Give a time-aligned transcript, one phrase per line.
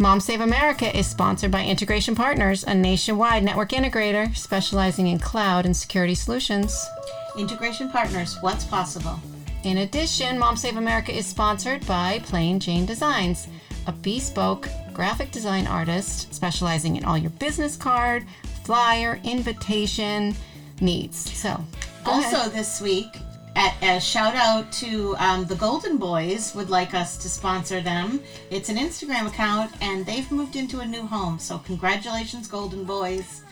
[0.00, 5.66] Mom Save America is sponsored by Integration Partners, a nationwide network integrator specializing in cloud
[5.66, 6.86] and security solutions.
[7.36, 9.18] Integration Partners, what's possible?
[9.64, 13.48] In addition, Mom Save America is sponsored by Plain Jane Designs,
[13.88, 18.24] a bespoke graphic design artist specializing in all your business card,
[18.62, 20.32] flyer, invitation
[20.80, 21.16] needs.
[21.36, 21.60] So,
[22.06, 22.52] also ahead.
[22.52, 23.16] this week,
[23.56, 28.20] a shout out to um, the Golden Boys would like us to sponsor them.
[28.50, 31.38] It's an Instagram account, and they've moved into a new home.
[31.38, 33.42] So congratulations, Golden Boys.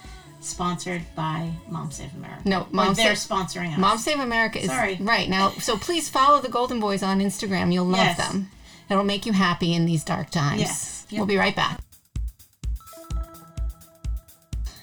[0.41, 2.43] Sponsored by Mom Save America.
[2.49, 3.79] No, Or Mom they're Save- sponsoring us.
[3.79, 4.97] Mom Save America is Sorry.
[5.01, 5.51] right now.
[5.59, 7.73] So please follow the Golden Boys on Instagram.
[7.73, 8.19] You'll love Yes.
[8.19, 8.51] them.
[8.89, 10.61] It'll make you happy in these dark times.
[10.61, 11.07] Yes.
[11.09, 11.19] Yep.
[11.19, 11.81] We'll be right back.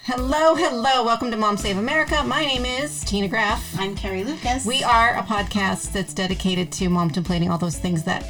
[0.05, 1.05] Hello, hello.
[1.05, 2.21] Welcome to Mom Save America.
[2.25, 3.73] My name is Tina Graff.
[3.79, 4.65] I'm Carrie Lucas.
[4.65, 8.29] We are a podcast that's dedicated to momtemplating all those things that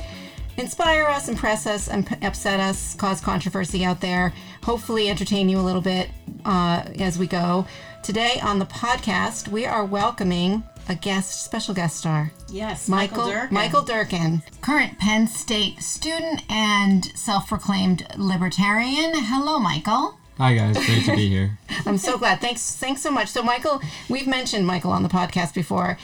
[0.58, 4.36] inspire us, impress us, and upset us, cause controversy out there.
[4.62, 6.12] Hopefully, entertain you a little bit
[6.46, 7.66] uh, as we go.
[8.04, 12.32] Today on the podcast, we are welcoming a guest, special guest star.
[12.50, 13.54] Yes, Michael Michael, Durkin.
[13.56, 19.14] Michael Durkin, current Penn State student and self-proclaimed libertarian.
[19.16, 20.20] Hello, Michael.
[20.38, 21.60] Hi guys, great to be here.
[21.86, 22.42] I'm so glad.
[22.42, 23.30] Thanks, thanks so much.
[23.30, 25.98] So, Michael, we've mentioned Michael on the podcast before.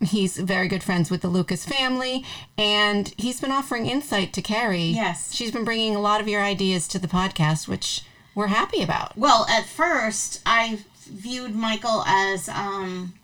[0.00, 2.24] He's very good friends with the Lucas family,
[2.56, 4.82] and he's been offering insight to Carrie.
[4.82, 5.34] Yes.
[5.34, 8.02] she's been bringing a lot of your ideas to the podcast, which
[8.36, 9.16] we're happy about.
[9.18, 13.14] Well, at first, I viewed Michael as um,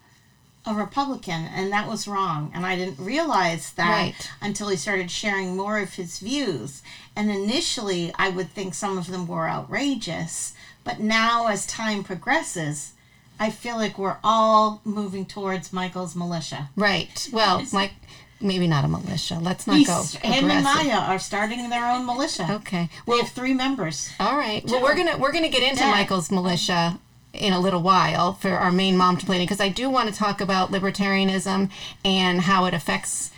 [0.69, 2.51] a Republican, and that was wrong.
[2.55, 4.31] And I didn't realize that Right.
[4.41, 6.83] until he started sharing more of his views.
[7.17, 10.53] And initially, I would think some of them were outrageous.
[10.85, 12.93] But now, as time progresses,
[13.41, 16.71] I feel like we're all moving towards Michael's militia.
[16.77, 17.29] Right.
[17.33, 17.93] Well, Mike,
[18.41, 19.39] maybe not a militia.
[19.41, 20.01] Let's not go.
[20.03, 20.65] He's, him and.
[20.65, 22.47] Maya are starting their own militia.
[22.51, 22.89] Okay.
[23.07, 24.11] We have three members.
[24.19, 24.65] All right.
[24.67, 25.91] Well, we're gonna we're gonna get into Yeah.
[25.93, 26.99] Michael's militia
[27.33, 30.41] in a little while for our main mom complaining because I do want to talk
[30.41, 31.71] about libertarianism
[32.05, 33.31] and how it affects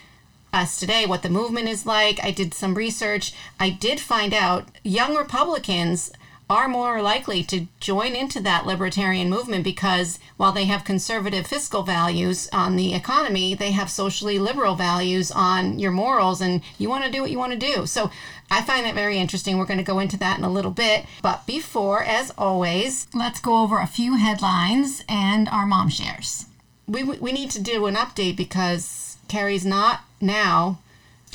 [0.53, 2.22] us today, what the movement is like.
[2.22, 3.32] I did some research.
[3.59, 6.12] I did find out young Republicans
[6.50, 11.84] are more likely to join into that libertarian movement because while they have conservative fiscal
[11.84, 17.05] values on the economy, they have socially liberal values on your morals and you want
[17.05, 17.87] to do what you want to do.
[17.87, 18.10] So
[18.50, 19.59] I find that very interesting.
[19.59, 21.06] We're going to go into that in a little bit.
[21.22, 26.47] But before, as always, let's go over a few headlines and our mom shares.
[26.89, 30.81] We, we need to do an update because Carrie's not now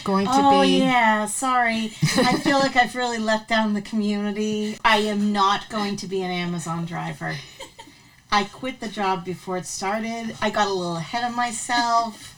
[0.05, 0.77] going to Oh be.
[0.79, 1.91] yeah, sorry.
[2.15, 4.77] I feel like I've really let down the community.
[4.85, 7.35] I am not going to be an Amazon driver.
[8.31, 10.35] I quit the job before it started.
[10.41, 12.31] I got a little ahead of myself.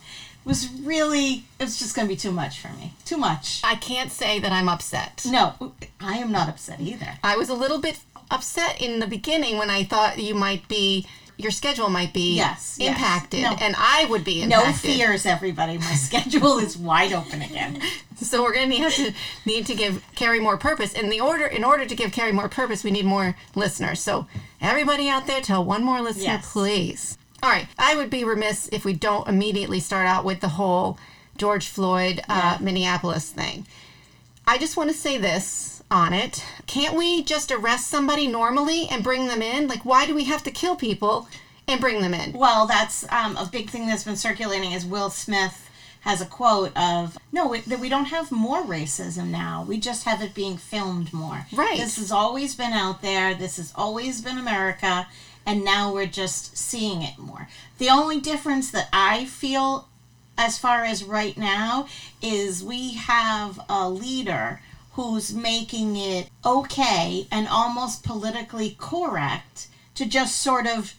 [0.43, 2.93] It was really it was just going to be too much for me.
[3.05, 3.61] Too much.
[3.63, 5.25] I can't say that I'm upset.
[5.29, 7.19] No, I am not upset either.
[7.23, 7.99] I was a little bit
[8.31, 11.05] upset in the beginning when I thought you might be,
[11.37, 12.89] your schedule might be Yes, yes.
[12.89, 13.55] impacted, No.
[13.61, 15.77] and I would be No fears, everybody.
[15.77, 17.81] My schedule is wide open again.
[18.15, 19.13] So we're going to have to
[19.45, 20.93] need to give Carrie more purpose.
[20.93, 23.99] In the order, in order to give Carrie more purpose, we need more listeners.
[24.01, 24.25] So
[24.59, 26.51] everybody out there, tell one more listener, Yes.
[26.51, 27.17] please.
[27.43, 30.97] All right, I would be remiss if we don't immediately start out with the whole
[31.37, 33.67] George Floyd uh, Minneapolis thing.
[34.47, 36.43] I just want to say this on it.
[36.65, 39.67] Can't we just arrest somebody normally and bring them in?
[39.67, 41.27] Like, why do we have to kill people
[41.67, 42.33] and bring them in?
[42.33, 45.63] Well, that's um, a big thing that's been circulating is Will Smith
[46.01, 50.05] has a quote of no we, that we don't have more racism now we just
[50.05, 51.77] have it being filmed more Right.
[51.77, 55.07] this has always been out there this has always been america
[55.45, 59.89] and now we're just seeing it more the only difference that i feel
[60.37, 61.87] as far as right now
[62.21, 64.61] is we have a leader
[64.97, 70.95] who's making it okay and almost politically correct to just sort of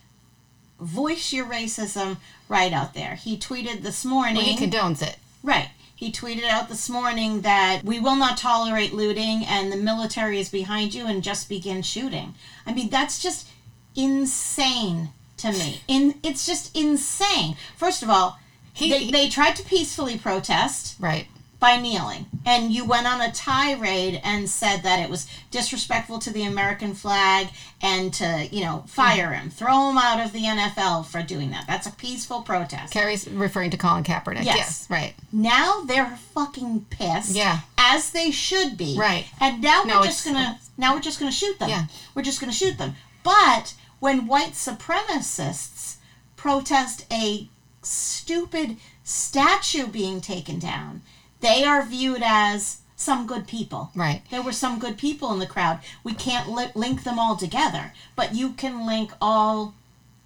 [0.80, 2.16] voice your racism
[2.48, 3.16] right out there.
[3.16, 4.36] He tweeted this morning.
[4.36, 5.16] Well, he condones it.
[5.42, 5.70] right.
[5.96, 10.48] He tweeted out this morning that we will not tolerate looting and the military is
[10.48, 12.36] behind you and just begin shooting.
[12.64, 13.48] I mean, that's just
[13.96, 15.08] insane
[15.38, 15.80] to me.
[15.88, 17.56] In it's just insane.
[17.76, 18.38] First of all,
[18.72, 21.26] He- they, they tried to peacefully protest Right.
[21.60, 22.26] By kneeling.
[22.46, 26.94] And you went on a tirade and said that it was disrespectful to the American
[26.94, 27.48] flag
[27.82, 31.64] and to, you know, fire him, throw him out of the NFL for doing that.
[31.66, 32.92] That's a peaceful protest.
[32.92, 34.44] Carrie's referring to Colin Kaepernick.
[34.44, 34.86] Yes.
[34.88, 35.14] right.
[35.32, 37.34] Now they're fucking pissed.
[37.34, 37.60] Yeah.
[37.76, 38.96] As they should be.
[38.98, 39.26] Right.
[39.40, 41.68] And now No, we're just gonna now we're just gonna shoot them.
[41.68, 41.86] Yeah.
[42.14, 42.94] We're just gonna shoot them.
[43.24, 45.96] But when white supremacists
[46.36, 47.48] protest a
[47.82, 51.02] stupid statue being taken down,
[51.40, 53.90] they are viewed as some good people.
[53.94, 54.22] Right.
[54.30, 55.80] There were some good people in the crowd.
[56.02, 59.74] We can't li- link them all together, but you can link all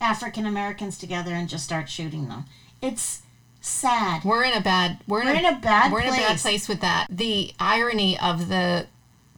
[0.01, 2.47] African Americans together and just start shooting them.
[2.81, 3.23] It's
[3.61, 4.25] sad.
[4.25, 6.27] We're in a bad we're in, We're a, in a bad we're in a bad
[6.27, 6.43] place.
[6.43, 7.07] place with that.
[7.11, 8.87] The irony of the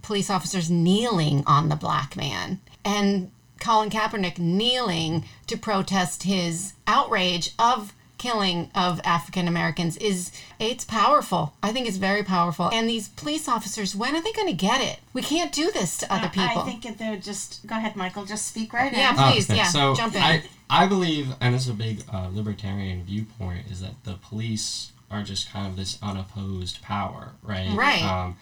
[0.03, 3.31] police officers kneeling on the black man and
[3.61, 7.93] Colin Kaepernick kneeling to protest his outrage of
[8.25, 11.53] killing of African Americans is it's powerful.
[11.63, 12.71] I think it's very powerful.
[12.73, 14.99] And these police officers, when are they going to get it?
[15.13, 16.63] We can't do this to other people.
[16.63, 17.67] I think that they're just.
[17.67, 18.25] Go ahead, Michael.
[18.25, 19.33] Just speak right Yeah, in.
[19.33, 20.23] please, Okay, yeah, So jump in.
[20.23, 24.93] I, I believe, and this is a big uh, libertarian viewpoint, is that the police
[25.11, 27.69] are just kind of this unopposed power, right?
[27.77, 28.03] Right.
[28.03, 28.37] Um,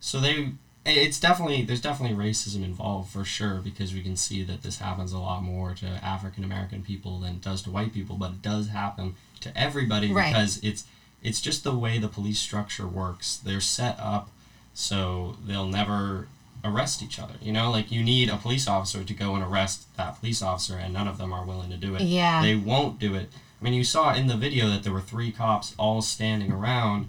[0.00, 0.50] so they,
[0.84, 5.12] it's definitely there's definitely racism involved for sure because we can see that this happens
[5.12, 8.42] a lot more to African American people than it does to white people, but it
[8.42, 10.32] does happen to everybody Right.
[10.32, 10.84] because it's
[11.22, 13.36] it's just the way the police structure works.
[13.36, 14.30] They're set up
[14.74, 16.28] so they'll never
[16.64, 17.34] arrest each other.
[17.42, 20.76] You know, like you need a police officer to go and arrest that police officer,
[20.76, 22.02] and none of them are willing to do it.
[22.02, 22.42] Yeah.
[22.42, 23.30] They won't do it.
[23.60, 27.08] I mean, you saw in the video that there were three cops all standing around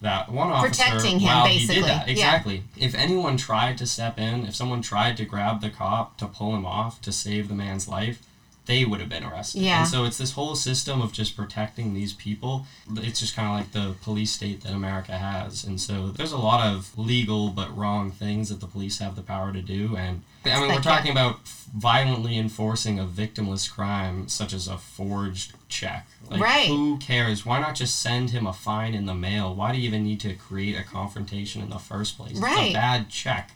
[0.00, 1.74] that one officer Protecting him, while he basically.
[1.76, 2.06] did that.
[2.06, 2.12] Yeah.
[2.12, 2.62] Exactly.
[2.78, 6.54] If anyone tried to step in, if someone tried to grab the cop to pull
[6.56, 8.22] him off to save the man's life,
[8.70, 9.62] they would have been arrested.
[9.62, 9.80] Yeah.
[9.80, 12.66] And so it's this whole system of just protecting these people.
[12.96, 15.64] It's just kind of like the police state that America has.
[15.64, 19.22] And so there's a lot of legal but wrong things that the police have the
[19.22, 19.96] power to do.
[19.96, 21.40] And I mean, we're talking about
[21.76, 26.06] violently enforcing a victimless crime such as a forged check.
[26.30, 26.68] Like, Right.
[26.68, 27.44] Who cares?
[27.44, 29.52] Why not just send him a fine in the mail?
[29.52, 32.32] Why do you even need to create a confrontation in the first place?
[32.32, 32.70] It's Right.
[32.70, 33.50] a bad check.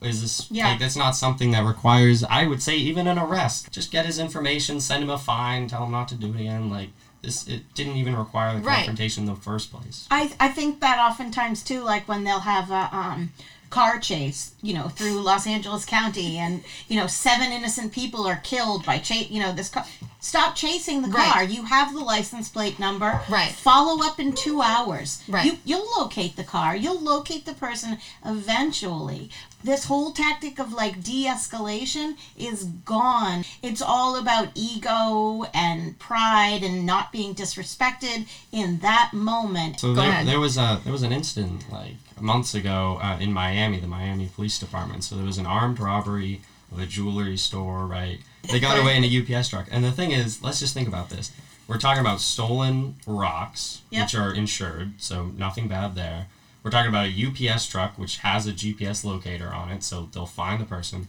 [0.00, 0.68] Is this Yeah.
[0.68, 3.70] like that's not something that requires I would say even an arrest.
[3.70, 6.70] Just get his information, send him a fine, tell him not to do it again.
[6.70, 6.90] Like
[7.22, 8.76] this it didn't even require the Right.
[8.78, 10.06] confrontation in the first place.
[10.10, 13.32] I I think that oftentimes too, like when they'll have a um,
[13.70, 18.36] car chase, you know, through Los Angeles County, and you know, seven innocent people are
[18.36, 19.30] killed by chase.
[19.30, 19.86] You know, this car.
[20.20, 21.32] Stop chasing the Right.
[21.32, 21.42] car.
[21.42, 23.20] You have the license plate number.
[23.28, 23.50] Right.
[23.50, 25.20] Follow up in two hours.
[25.26, 25.44] Right.
[25.46, 26.76] You you'll locate the car.
[26.76, 29.30] You'll locate the person eventually.
[29.64, 33.44] This whole tactic of like de-escalation is gone.
[33.62, 39.80] It's all about ego and pride and not being disrespected in that moment.
[39.80, 43.78] So there, there was a there was an incident like months ago uh, in Miami,
[43.80, 45.04] the Miami Police Department.
[45.04, 46.40] So there was an armed robbery
[46.72, 47.86] of a jewelry store.
[47.86, 48.18] Right,
[48.50, 49.68] they got away in a UPS truck.
[49.70, 51.32] And the thing is, let's just think about this.
[51.68, 54.02] We're talking about stolen rocks, Yep.
[54.04, 56.26] which are insured, so nothing bad there.
[56.62, 60.26] We're talking about a UPS truck, which has a GPS locator on it, so they'll
[60.26, 61.08] find the person.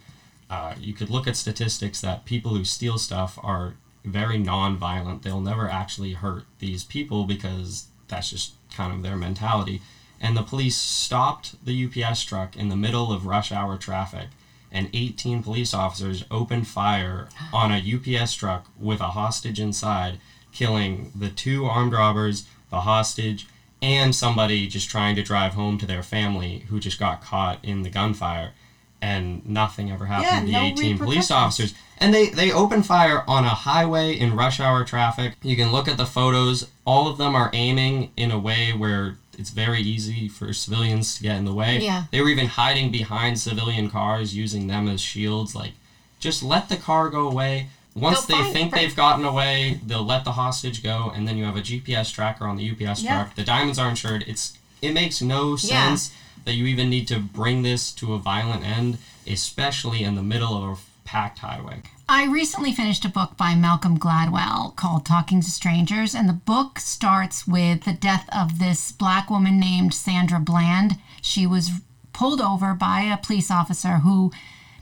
[0.49, 5.21] Uh, you could look at statistics that people who steal stuff are very non-violent.
[5.21, 9.81] They'll never actually hurt these people because that's just kind of their mentality.
[10.19, 14.29] And the police stopped the UPS truck in the middle of rush hour traffic,
[14.71, 20.19] and 18 police officers opened fire on a UPS truck with a hostage inside,
[20.51, 23.45] killing the two armed robbers, the hostage,
[23.83, 27.83] and somebody just trying to drive home to their family who just got caught in
[27.83, 28.53] the gunfire.
[29.01, 31.73] And nothing ever happened Yeah, to the no 18 police officers.
[31.97, 35.33] And they, they open fire on a highway in rush hour traffic.
[35.41, 36.69] You can look at the photos.
[36.85, 41.23] All of them are aiming in a way where it's very easy for civilians to
[41.23, 41.79] get in the way.
[41.79, 42.05] Yeah.
[42.11, 45.53] They were even hiding behind civilian cars, using them as shields.
[45.53, 45.73] Like,
[46.21, 47.67] just let the car go away.
[47.95, 51.43] Once They'll they think they've gotten away, they'll let the hostage go, and then you
[51.45, 53.15] have a GPS tracker on the UPS Yeah.
[53.23, 53.35] truck.
[53.35, 54.23] The diamonds are insured.
[54.27, 55.57] It's it makes no Yeah.
[55.87, 56.11] sense
[56.43, 60.57] that you even need to bring this to a violent end, especially in the middle
[60.57, 61.83] of a packed highway.
[62.09, 66.79] I recently finished a book by Malcolm Gladwell called Talking to Strangers, and the book
[66.79, 70.97] starts with the death of this black woman named Sandra Bland.
[71.21, 71.71] She was
[72.11, 74.33] pulled over by a police officer who,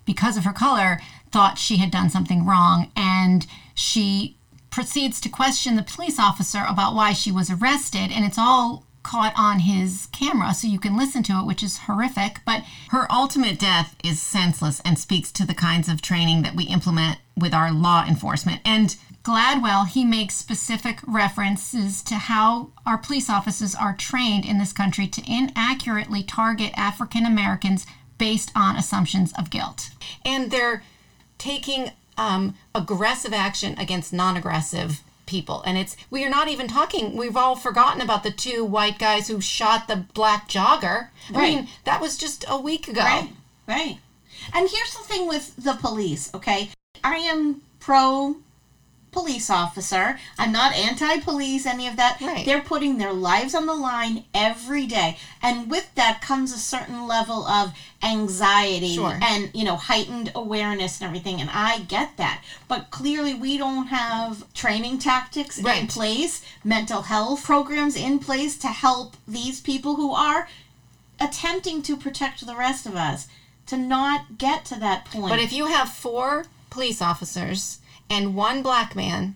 [0.03, 0.99] because of her color,
[1.31, 4.37] thought she had done something wrong, and she
[4.69, 9.33] proceeds to question the police officer about why she was arrested, and it's all caught
[9.35, 12.39] on his camera so you can listen to it, which is horrific.
[12.45, 16.65] But Her ultimate death is senseless and speaks to the kinds of training that we
[16.65, 18.61] implement with our law enforcement.
[18.63, 24.73] And Gladwell, he makes specific references to how our police officers are trained in this
[24.73, 27.85] country to inaccurately target African Americans
[28.17, 29.89] based on assumptions of guilt.
[30.23, 30.83] and they're
[31.41, 37.37] taking um, aggressive action against non-aggressive people and it's we are not even talking we've
[37.37, 41.55] all forgotten about the two white guys who shot the black jogger i Right.
[41.55, 43.29] mean that was just a week ago Right,
[43.67, 43.97] right.
[44.53, 46.69] And here's the thing with the police, okay?
[47.03, 48.37] I am pro
[49.11, 50.17] police officer.
[50.37, 52.19] I'm not anti-police, any of that.
[52.21, 52.45] Right.
[52.45, 57.07] They're putting their lives on the line every day, and with that comes a certain
[57.07, 59.19] level of anxiety Sure.
[59.21, 61.39] and you know heightened awareness and everything.
[61.41, 67.43] And I get that, but clearly we don't have training tactics in place, mental health
[67.43, 70.47] programs in place to help these people who are
[71.19, 73.27] attempting to protect the rest of us
[73.67, 75.29] to not get to that point.
[75.29, 77.77] But if you have four police officers
[78.11, 79.35] and one black man,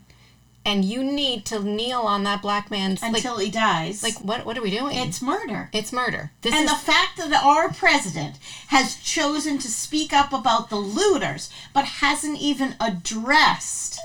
[0.66, 4.46] and you need to kneel on that black man's until like, he dies, like what
[4.46, 4.98] what are we doing?
[4.98, 5.70] it's murder.
[5.74, 6.32] it's murder.
[6.42, 10.76] This And is the fact that our president has chosen to speak up about the
[10.78, 14.00] looters, but hasn't even addressed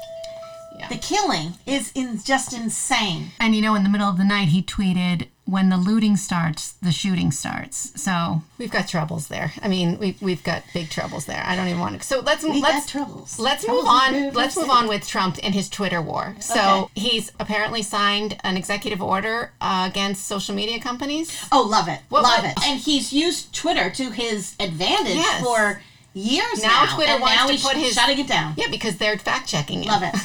[0.81, 0.89] Yeah.
[0.89, 3.33] the killing, is in just insane.
[3.39, 6.73] And you know, in the middle of the night, he tweeted, "When the looting starts,
[6.81, 9.53] the shooting starts." So we've got troubles there.
[9.63, 11.43] I mean, we we've got big troubles there.
[11.47, 12.07] I don't even want to.
[12.07, 13.39] So let's We let's got troubles.
[13.39, 14.33] Let's Troubles move on.
[14.33, 16.35] Let's move on with Trump and his Twitter war.
[16.41, 21.37] So he's apparently signed an executive order uh, against social media companies.
[21.53, 22.65] Oh, love it, What- love what- it.
[22.67, 25.43] And he's used Twitter to his advantage Yes.
[25.45, 25.83] for
[26.15, 26.95] years Now now.
[26.97, 28.55] Twitter and wants now to he's put his- shutting it down.
[28.57, 29.89] Yeah, because they're fact checking it.
[29.89, 30.15] Love it.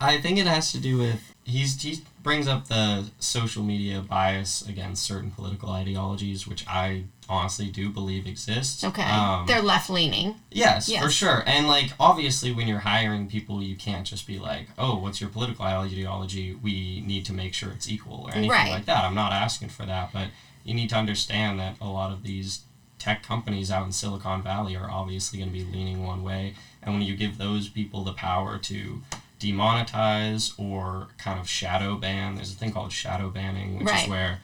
[0.00, 4.66] I think it has to do with he's he brings up the social media bias
[4.66, 8.82] against certain political ideologies, which I honestly do believe exists.
[8.82, 10.36] Okay, Um, they're left leaning.
[10.50, 11.02] Yes, Yes.
[11.02, 11.42] for sure.
[11.46, 15.30] And like obviously when you're hiring people you can't just be like, "Oh, what's your
[15.30, 16.54] political ideology?
[16.54, 18.70] We need to make sure it's equal." or anything Right.
[18.72, 19.04] like that.
[19.04, 20.28] I'm not asking for that, but
[20.64, 22.60] you need to understand that a lot of these
[22.98, 26.94] tech companies out in Silicon Valley are obviously going to be leaning one way, and
[26.94, 29.02] when you give those people the power to
[29.52, 34.02] demonetize or kind of shadow ban, there's a thing called shadow banning, which Right.
[34.04, 34.40] is where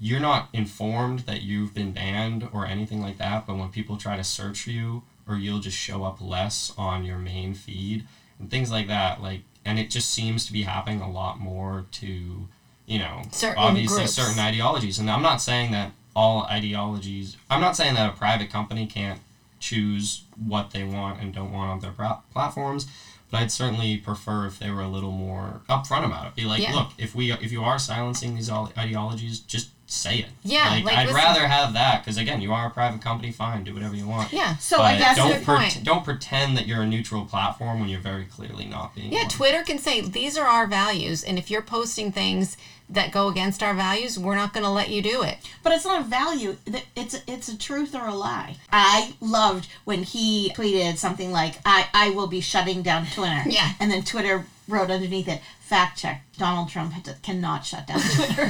[0.00, 4.16] you're not informed that you've been banned or anything like that, but when people try
[4.16, 8.04] to search for you, or you'll just show up less on your main feed
[8.40, 11.86] and things like that, like, and it just seems to be happening a lot more
[11.92, 12.48] to,
[12.86, 14.12] you know, Certain obviously groups.
[14.14, 14.98] certain ideologies.
[14.98, 19.20] And I'm not saying that all ideologies, I'm not saying that a private company can't
[19.60, 22.86] choose what they want and don't want on their pra- platforms.
[23.32, 26.34] But I'd certainly prefer if they were a little more upfront about it.
[26.34, 26.74] Be like, Yeah.
[26.74, 30.26] look, if we if you are silencing these ideologies, just say it.
[30.42, 33.30] Yeah, like, like, I'd listen- rather have that because again, you are a private company.
[33.32, 34.32] Fine, do whatever you want.
[34.32, 34.56] Yeah.
[34.56, 35.80] So but I guess don't Good point.
[35.84, 39.12] don't pretend that you're a neutral platform when you're very clearly not being.
[39.12, 39.28] Yeah, one.
[39.28, 42.56] Twitter can say these are our values, and if you're posting things
[42.88, 45.38] that go against our values, we're not going to let you do it.
[45.62, 46.56] But it's not a value.
[46.94, 48.56] It's it's a truth or a lie.
[48.70, 53.72] I loved when he tweeted something like, "I I will be shutting down Twitter." Yeah.
[53.80, 55.40] And then Twitter wrote underneath it,
[55.72, 58.46] "Fact check: Donald Trump had- cannot shut down Twitter."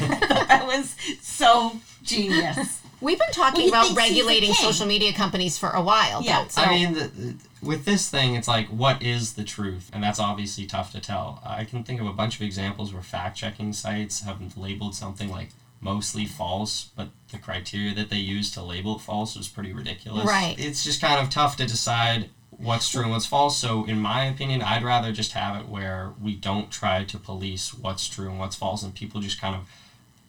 [0.48, 2.80] that was so genius.
[3.00, 6.20] We've been talking Well, about thinks he's the regulating social media companies for a while.
[6.22, 9.88] Yeah, so I mean, the, the- with this thing, it's like, what is the truth?
[9.92, 11.40] And that's obviously tough to tell.
[11.46, 15.30] I can think of a bunch of examples where fact checking sites have labeled something
[15.30, 15.50] like
[15.80, 20.26] mostly false, but the criteria that they used to label it false was pretty ridiculous.
[20.26, 20.56] Right.
[20.58, 23.56] It's just kind of tough to decide what's true and what's false.
[23.56, 27.72] So, in my opinion, I'd rather just have it where we don't try to police
[27.74, 29.62] what's true and what's false, and people just kind of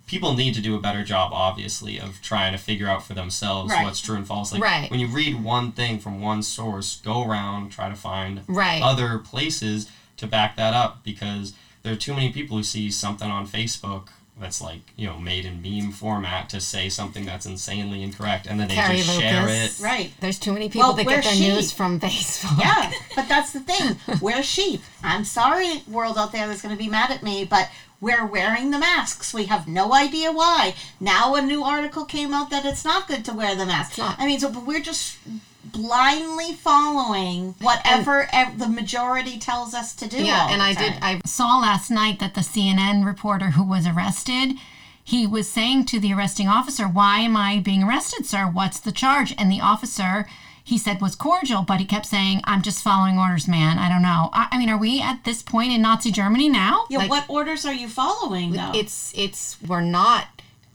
[0.05, 3.71] people need to do a better job obviously of trying to figure out for themselves
[3.71, 3.81] Right.
[3.83, 4.89] what's true and false like Right.
[4.91, 8.81] when you read one thing from one source go around try to find Right.
[8.81, 9.85] other places
[10.17, 11.53] to back that up because
[11.83, 15.45] there are too many people who see something on facebook that's like you know made
[15.45, 19.45] in meme format to say something that's insanely incorrect and then they Carrie just share
[19.47, 20.11] it Right.
[20.21, 21.53] there's too many people Well, that we're get their sheep.
[21.53, 22.59] news from Facebook.
[22.59, 23.97] Yeah, but that's the thing.
[24.21, 24.81] We're sheep.
[25.03, 27.69] I'm sorry, world out there that's going to be mad at me, but
[28.01, 29.33] we're wearing the masks.
[29.33, 30.75] We have no idea why.
[30.99, 33.97] Now a new article came out that it's not good to wear the mask.
[33.97, 34.19] not.
[34.19, 35.17] I mean, so but we're just
[35.63, 40.23] blindly following whatever ev- the majority tells us to do.
[40.23, 40.93] Yeah, and I did.
[41.01, 44.55] I saw last night that the CNN reporter who was arrested,
[45.03, 48.45] he was saying to the arresting officer, "Why am I being arrested, sir?
[48.45, 50.27] What's the charge?" And the officer,
[50.63, 53.77] he said, was cordial, but he kept saying, "I'm just following orders, man.
[53.79, 56.85] I don't know." I, I mean, are we at this point in Nazi Germany now?
[56.89, 58.71] yeah, like- what orders are you following though?
[58.73, 60.27] it's it's we're not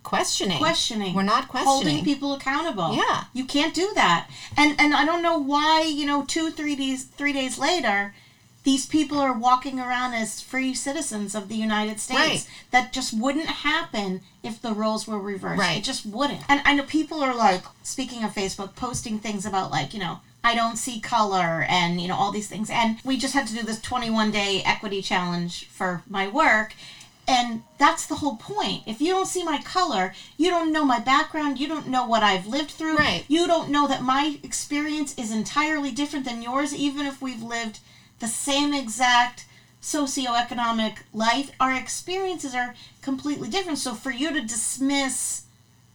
[0.08, 0.58] questioning.
[0.58, 1.14] questioning.
[1.14, 1.72] We're not questioning.
[1.72, 2.94] holding people accountable.
[2.94, 3.24] Yeah.
[3.32, 4.28] you can't do that.
[4.56, 8.14] And and I don't know why you know two three days three days later,
[8.64, 12.18] these people are walking around as free citizens of the United States.
[12.18, 12.48] Right.
[12.70, 15.60] That just wouldn't happen if the roles were reversed.
[15.60, 15.78] Right.
[15.78, 16.40] It just wouldn't.
[16.48, 20.20] And I know people are like speaking of Facebook, posting things about like you know.
[20.44, 23.54] I don't see color and you know all these things and we just had to
[23.54, 26.74] do this 21 day equity challenge for my work
[27.28, 28.84] and that's the whole point.
[28.86, 32.22] If you don't see my color, you don't know my background, you don't know what
[32.22, 32.96] I've lived through.
[32.96, 33.24] Right.
[33.28, 37.80] You don't know that my experience is entirely different than yours, even if we've lived
[38.18, 39.44] the same exact
[39.82, 43.78] socioeconomic life, our experiences are completely different.
[43.78, 45.44] So for you to dismiss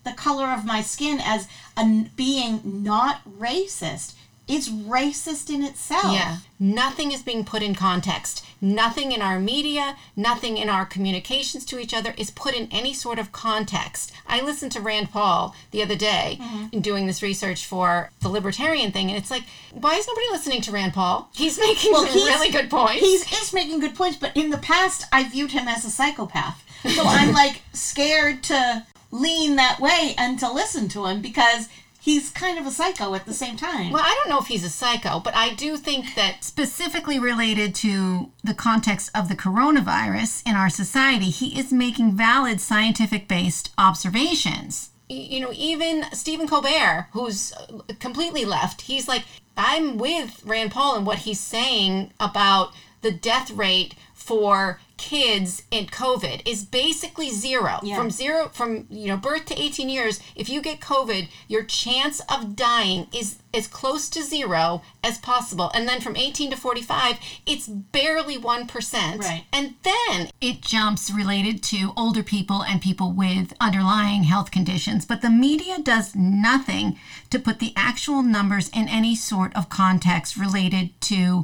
[0.04, 4.14] the color of my skin as a being not racist
[4.48, 6.14] is racist in itself.
[6.14, 6.38] Yeah.
[6.60, 8.46] Nothing is being put in context.
[8.60, 12.94] Nothing in our media, nothing in our communications to each other is put in any
[12.94, 14.12] sort of context.
[14.28, 16.68] I listened to Rand Paul the other day mm-hmm.
[16.72, 20.62] in doing this research for the libertarian thing, and it's like, why is nobody listening
[20.62, 21.30] to Rand Paul?
[21.34, 23.02] He's making some he's- really good points.
[23.02, 26.64] He's is making good points, but in the past, I viewed him as a psychopath.
[26.84, 31.70] So I'm like scared to lean that way and to listen to him because
[32.04, 33.92] he's kind of a psycho at the same time.
[33.92, 37.74] well, I don't know if he's a psycho, but I do think that Specifically related
[37.76, 43.72] to the context of the coronavirus in our society, he is making valid scientific based
[43.78, 44.90] observations.
[45.08, 49.24] you know, even Stephen Colbert, who's uh, completely left, he's like,
[49.56, 55.86] I'm with Rand Paul and what he's saying about the death rate for kids in
[55.88, 57.78] COVID is basically zero.
[57.84, 57.98] Yeah.
[57.98, 62.22] From zero, from you know, birth to 18 years, if you get COVID, your chance
[62.34, 65.70] of dying is as close to zero as possible.
[65.74, 69.20] And then from 18 to 45, it's barely 1%.
[69.20, 69.44] Right.
[69.52, 75.22] And then It jumps related to older people and people with underlying health conditions, but
[75.22, 76.98] the media does nothing
[77.30, 81.44] to put the actual numbers in any sort of context related to,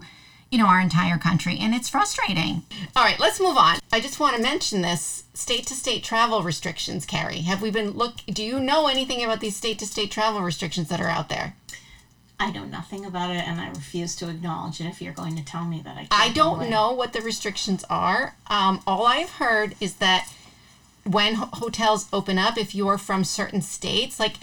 [0.52, 1.58] you know, our entire country.
[1.60, 2.64] And it's frustrating.
[2.96, 3.78] All right, let's move on.
[3.92, 7.42] I just want to mention this state to state travel restrictions, Carrie.
[7.42, 10.90] Have we been look do you know anything about these state to state travel restrictions
[10.90, 11.56] that are out there?
[12.42, 14.86] I know nothing about it, and I refuse to acknowledge it.
[14.86, 17.84] If you're going to tell me that, I can't I don't know what the restrictions
[17.90, 18.36] are.
[18.48, 20.32] Um, all I've heard is that
[21.04, 24.36] when ho- hotels open up, if you're from certain states, like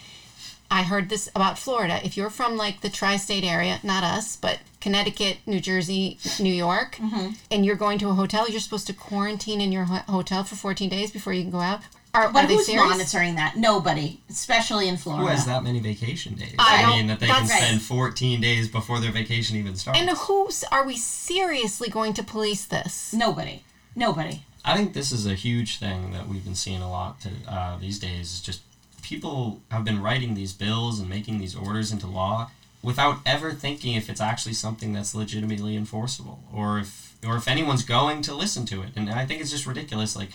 [0.71, 4.37] I heard this about Florida, if you're from like the tri state area, not us,
[4.37, 7.31] but Connecticut, New Jersey, New York, Mm-hmm.
[7.51, 10.55] and you're going to a hotel, you're supposed to quarantine in your ho- hotel for
[10.57, 11.81] 14 days before you can go out.
[12.15, 12.89] Are, But are who's serious?
[12.89, 13.57] monitoring that?
[13.57, 15.23] Nobody, especially in Florida.
[15.25, 16.55] Who has that many vacation days?
[16.59, 19.77] I I, don't- mean, that they can that's- spend 14 days before their vacation even
[19.77, 20.01] starts.
[20.01, 23.13] And who's are we seriously going to police this?
[23.13, 23.63] Nobody.
[23.95, 24.43] Nobody.
[24.65, 27.79] I think this is a huge thing that we've been seeing a lot to, uh,
[27.79, 28.33] these days.
[28.33, 28.61] Is just
[29.07, 32.51] people have been writing these bills and making these orders into law
[32.83, 37.85] without ever thinking if it's actually something that's legitimately enforceable or if or if anyone's
[37.85, 38.91] going to listen to it.
[38.97, 40.17] And I think it's just ridiculous.
[40.17, 40.31] Like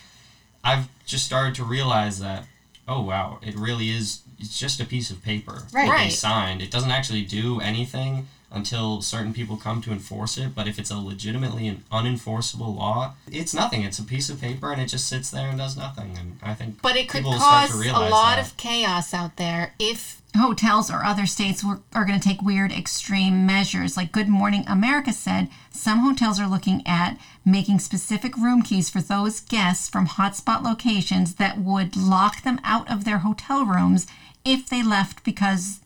[0.64, 2.46] I've just started to realize that
[2.88, 4.22] oh wow, it really is.
[4.40, 5.88] It's just a piece of paper Right.
[5.88, 6.62] that they signed.
[6.62, 10.54] It doesn't actually do anything until certain people come to enforce it.
[10.54, 13.84] But if it's a legitimately an unenforceable law, it's nothing.
[13.84, 16.18] It's a piece of paper and it just sits there and does nothing.
[16.18, 18.46] And I think But it could people will start cause a lot that.
[18.46, 22.72] of chaos out there if hotels or other states were, are going to take weird
[22.72, 23.98] extreme measures.
[23.98, 29.02] Like Good Morning America said, some hotels are looking at making specific room keys for
[29.02, 34.08] those guests from hotspot locations that would lock them out of their hotel rooms
[34.46, 35.80] if they left because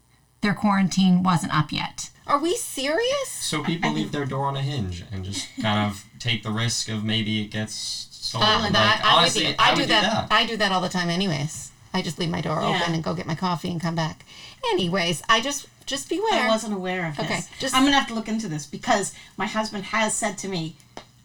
[0.45, 2.12] their quarantine wasn't up yet.
[2.27, 3.29] Are we serious?
[3.29, 6.88] So people leave their door on a hinge and just kind of take the risk
[6.88, 8.47] of maybe it gets stolen.
[8.47, 10.89] Uh, Like, that- I, honestly, I, I would do that, I do that all the
[10.89, 11.71] time anyways.
[11.95, 12.79] I just leave my door Yeah.
[12.79, 14.23] open and go get my coffee and come back.
[14.71, 16.45] Anyways, I just just beware.
[16.45, 17.25] I wasn't aware of this.
[17.25, 20.47] Okay, just- I'm gonna have to look into this because my husband has said to
[20.47, 20.75] me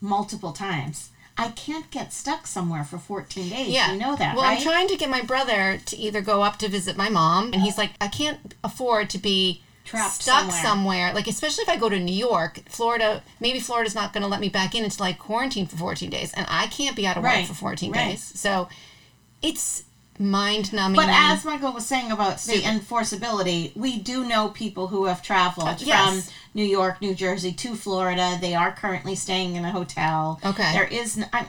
[0.00, 3.92] multiple times, "I can't get stuck somewhere for 14 days." yeah.
[3.92, 4.59] you know that, well, right?
[4.59, 7.62] I'm trying to get my brother to either go up to visit my mom, and
[7.62, 11.12] he's like, I can't afford to be Trapped stuck somewhere.
[11.12, 13.22] Like, especially if I go to New York, Florida.
[13.40, 16.33] Maybe Florida's not going to let me back in until I quarantine for 14 days,
[16.35, 18.11] and I can't be out of work Right, for 14 right.
[18.11, 18.22] days.
[18.22, 18.68] So,
[19.42, 19.85] it's
[20.20, 20.96] mind numbing.
[21.00, 25.80] But as Michael was saying about the enforceability, we do know people who have traveled
[25.80, 26.26] yes.
[26.26, 28.38] from New York, New Jersey to Florida.
[28.40, 30.38] They are currently staying in a hotel.
[30.44, 30.70] Okay.
[30.72, 31.48] There is, n- I,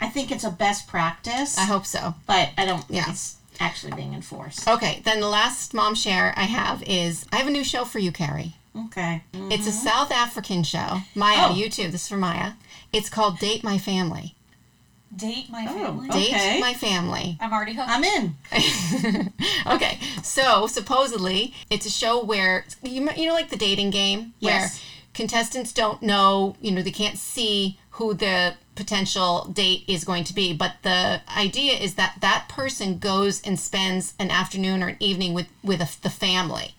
[0.00, 2.14] I think it's a best practice, I hope so.
[2.26, 3.10] but I don't think Yeah.
[3.10, 4.66] it's actually being enforced.
[4.66, 7.98] Okay, then the last mom share I have is I have a new show for
[7.98, 8.54] you, Carrie.
[8.86, 9.22] Okay.
[9.32, 9.88] It's a mm-hmm.
[9.88, 10.98] South African show.
[11.14, 11.54] Maya, Oh.
[11.54, 11.88] you too.
[11.88, 12.52] This is for Maya.
[12.92, 14.34] It's called Date My Family.
[15.14, 16.08] Date my Oh, family.
[16.10, 16.30] okay.
[16.32, 17.38] Date My Family.
[17.40, 17.88] I'm already hooked.
[17.88, 18.34] I'm in.
[19.66, 24.74] Okay, so supposedly it's a show where you you know like the dating game Yes.
[24.74, 24.82] where
[25.14, 30.34] contestants don't know, you know, they can't see who the potential date is going to
[30.34, 34.96] be, but the idea is that that person goes and spends an afternoon or an
[35.00, 36.74] evening with with a, the family.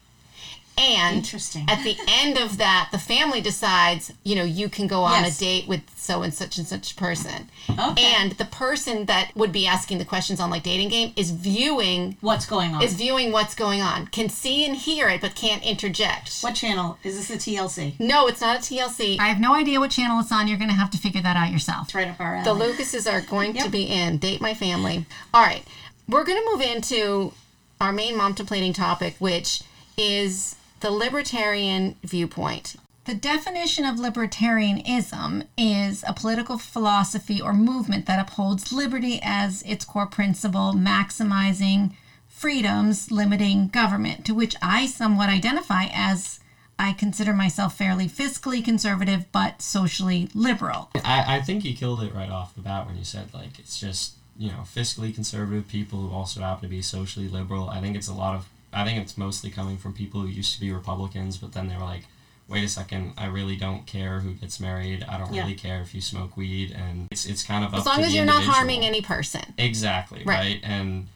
[0.78, 1.66] And Interesting.
[1.68, 5.38] at the end of that, the family decides, you know, you can go on Yes.
[5.38, 7.50] a date with so and such and such person.
[7.70, 8.04] Okay.
[8.16, 12.18] And the person that would be asking the questions on like dating game is viewing
[12.22, 12.84] What's going on?
[12.84, 16.42] is viewing what's going on, can see and hear it, but can't interject.
[16.42, 16.98] what channel?
[17.04, 17.96] Is this a TLC?
[18.00, 19.20] No, it's not a TLC.
[19.20, 20.48] I have no idea what channel it's on.
[20.48, 21.86] You're going to have to figure that out yourself.
[21.86, 22.44] It's right up our alley.
[22.44, 22.68] The alley.
[22.68, 25.06] Lucases are going to be in Date My Family.
[25.34, 25.64] All right.
[26.08, 27.34] We're going to move into
[27.82, 29.62] our main mom plating topic, which
[29.98, 32.76] is the libertarian viewpoint.
[33.06, 39.86] The definition of libertarianism is a political philosophy or movement that upholds liberty as its
[39.86, 41.94] core principle, maximizing
[42.28, 46.42] freedoms, limiting government, to which I somewhat identify as
[46.78, 50.90] I consider myself fairly fiscally conservative but socially liberal.
[51.04, 53.80] I, I think you killed it right off the bat when you said like it's
[53.80, 57.70] just you know fiscally conservative people who also happen to be socially liberal.
[57.70, 60.54] I think it's a lot of I think it's mostly coming from people who used
[60.56, 62.04] to be Republicans, but then they were like,
[62.48, 65.04] wait a second, I really don't care who gets married.
[65.04, 65.42] I don't Yeah.
[65.44, 68.14] really care if you smoke weed, and it's it's kind of up As long as
[68.16, 69.54] you're not harming any person.
[69.58, 70.38] Exactly Right.
[70.40, 70.60] right.
[70.64, 71.08] and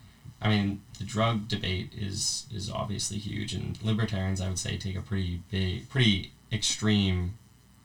[0.41, 4.95] I mean the drug debate is is obviously huge, and libertarians I would say take
[4.97, 7.35] a pretty big, pretty extreme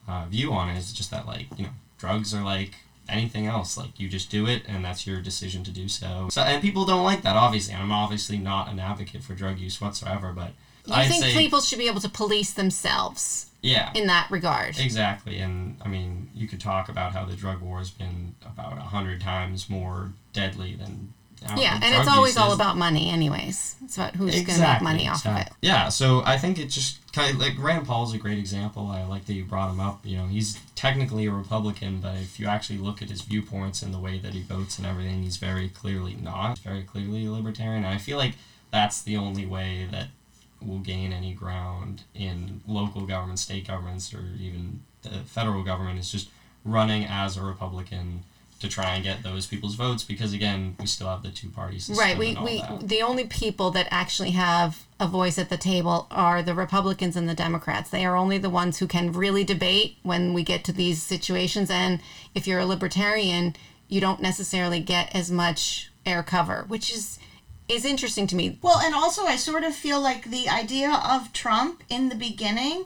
[0.09, 0.77] uh, view on it.
[0.79, 2.77] It's just that like you know drugs are like
[3.09, 6.29] anything else, like you just do it, and that's your decision to do so.
[6.31, 9.59] So and people don't like that obviously, and I'm obviously not an advocate for drug
[9.59, 10.51] use whatsoever, but
[10.87, 13.93] You I think say people should be able to police themselves yeah.
[13.95, 14.79] in that regard?
[14.79, 18.79] Exactly, and I mean, you could talk about how the drug war has been about
[18.79, 21.13] a hundred times more deadly than.
[21.49, 23.77] I Yeah, and it's always all about money, anyways.
[23.85, 25.49] It's about who's going to make Exactly, money off of it.
[25.61, 28.89] Yeah, so I think it just kind of like Rand Paul's a great example.
[28.89, 30.01] I like that you brought him up.
[30.05, 33.93] You know, he's technically a Republican, but if you actually look at his viewpoints and
[33.93, 36.59] the way that he votes and everything, he's very clearly not.
[36.59, 37.85] Very clearly a libertarian.
[37.85, 38.35] And I feel like
[38.71, 40.09] that's the only way that
[40.61, 46.11] will gain any ground in local government, state governments, or even the federal government is
[46.11, 46.29] just
[46.65, 48.25] running as a Republican
[48.61, 51.91] to try and get those people's votes because again we still have the two parties
[51.97, 52.17] Right.
[52.17, 52.89] We, and we that.
[52.89, 57.29] the only people that actually have a voice at the table are the Republicans and
[57.29, 57.91] the Democrats.
[57.91, 61.71] They are only the ones who can really debate when we get to these situations.
[61.71, 62.01] And
[62.35, 63.55] if you're a libertarian,
[63.89, 67.19] you don't necessarily get as much air cover, which is
[67.69, 68.59] is interesting to me.
[68.63, 72.85] Well, and also I sort of feel like the idea of Trump in the beginning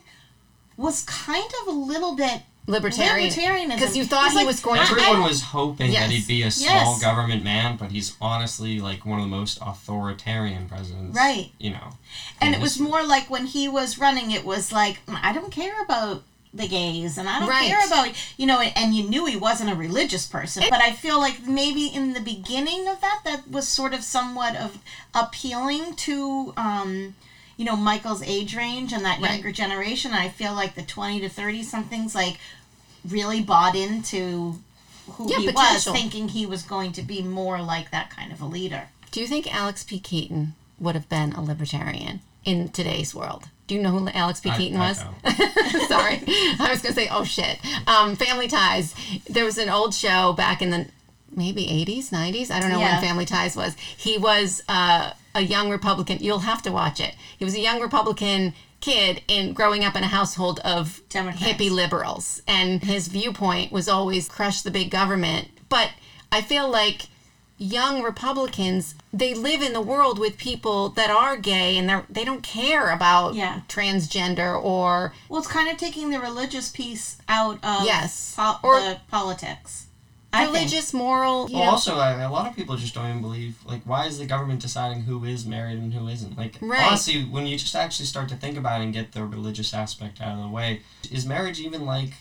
[0.77, 3.75] was kind of a little bit Libertarian, Libertarianism.
[3.75, 4.93] because you thought he like- was going I- to.
[4.93, 6.03] Everyone was hoping Yes.
[6.03, 7.01] that he'd be a small Yes.
[7.03, 11.17] government man, but he's honestly like one of the most authoritarian presidents.
[11.17, 11.51] Right.
[11.59, 11.97] You know.
[12.41, 15.33] and in it was more like when he was running it was like "Mm, i
[15.33, 17.69] don't care about the gays and i don't Right.
[17.69, 21.21] care about you know and you knew he wasn't a religious person but i feel
[21.21, 24.79] like maybe in the beginning of that that was sort of somewhat of
[25.15, 27.15] appealing to um
[27.61, 29.33] you know michael's age range and that Right.
[29.33, 32.39] younger generation i feel like the 20 to 30 somethings like
[33.07, 34.59] really bought into
[35.13, 35.93] who Yeah, he potential.
[35.93, 39.21] was thinking he was going to be more like that kind of a leader Do
[39.21, 39.99] you think Alex P.
[39.99, 43.45] Keaton would have been a libertarian in today's world?
[43.67, 44.49] Do you know who Alex P.
[44.51, 44.99] I- Keaton I was?
[45.03, 45.89] don't.
[45.95, 46.23] Sorry,
[46.59, 47.59] I was gonna say, oh shit.
[47.87, 48.95] Um, Family Ties.
[49.29, 50.87] There was an old show back in the
[51.35, 52.51] maybe 80s, 90s.
[52.51, 52.93] I don't know Yeah.
[52.95, 53.75] when Family Ties was.
[53.97, 56.19] He was uh, a young Republican.
[56.21, 57.15] You'll have to watch it.
[57.39, 61.45] He was a young Republican kid in growing up in a household of Democrats.
[61.45, 65.49] hippie liberals, and his viewpoint was always crush the big government.
[65.69, 65.91] But
[66.33, 67.09] I feel like
[67.59, 72.25] young Republicans they live in the world with people that are gay and they they
[72.25, 73.61] don't care about Yeah.
[73.69, 78.33] transgender or Well, it's kind of taking the religious piece out of Yes.
[78.35, 79.89] po- Or- the politics.
[80.33, 80.55] I think.
[80.55, 83.57] religious moral you Well, know, also, a lot of people just don't even believe.
[83.65, 86.39] Like, why is the government deciding who is married and who isn't?
[86.39, 86.87] Like, Right.
[86.87, 90.21] honestly, when you just actually start to think about it and get the religious aspect
[90.21, 92.13] out of the way, is marriage even like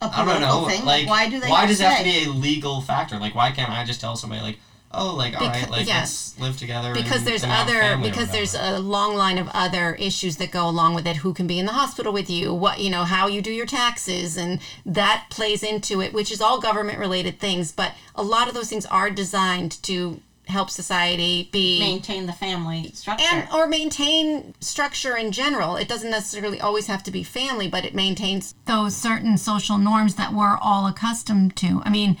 [0.00, 0.68] a I don't political know.
[0.68, 0.84] thing.
[0.84, 1.48] Like, why do they?
[1.48, 3.18] Why does to it have to be a legal factor?
[3.18, 4.58] Like, why can't I just tell somebody like,
[4.92, 6.34] oh, like, all right, Becau- like yes.
[6.36, 6.94] let's live together?
[6.94, 10.68] because and, there's and other because there's a long line of other issues that go
[10.68, 13.26] along with it who can be in the hospital with you what you know how
[13.26, 17.72] you do your taxes and that plays into it which is all government related things
[17.72, 22.90] but a lot of those things are designed to help society be maintain the family
[22.92, 23.26] structure?
[23.32, 27.84] and or maintain structure in general it doesn't necessarily always have to be family but
[27.84, 31.82] it maintains those certain social norms that we're all accustomed to.
[31.84, 32.16] I mean,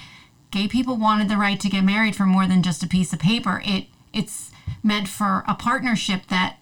[0.50, 3.18] gay people wanted the right to get married for more than just a piece of
[3.18, 3.62] paper.
[3.64, 4.50] It it's
[4.82, 6.56] meant for a partnership that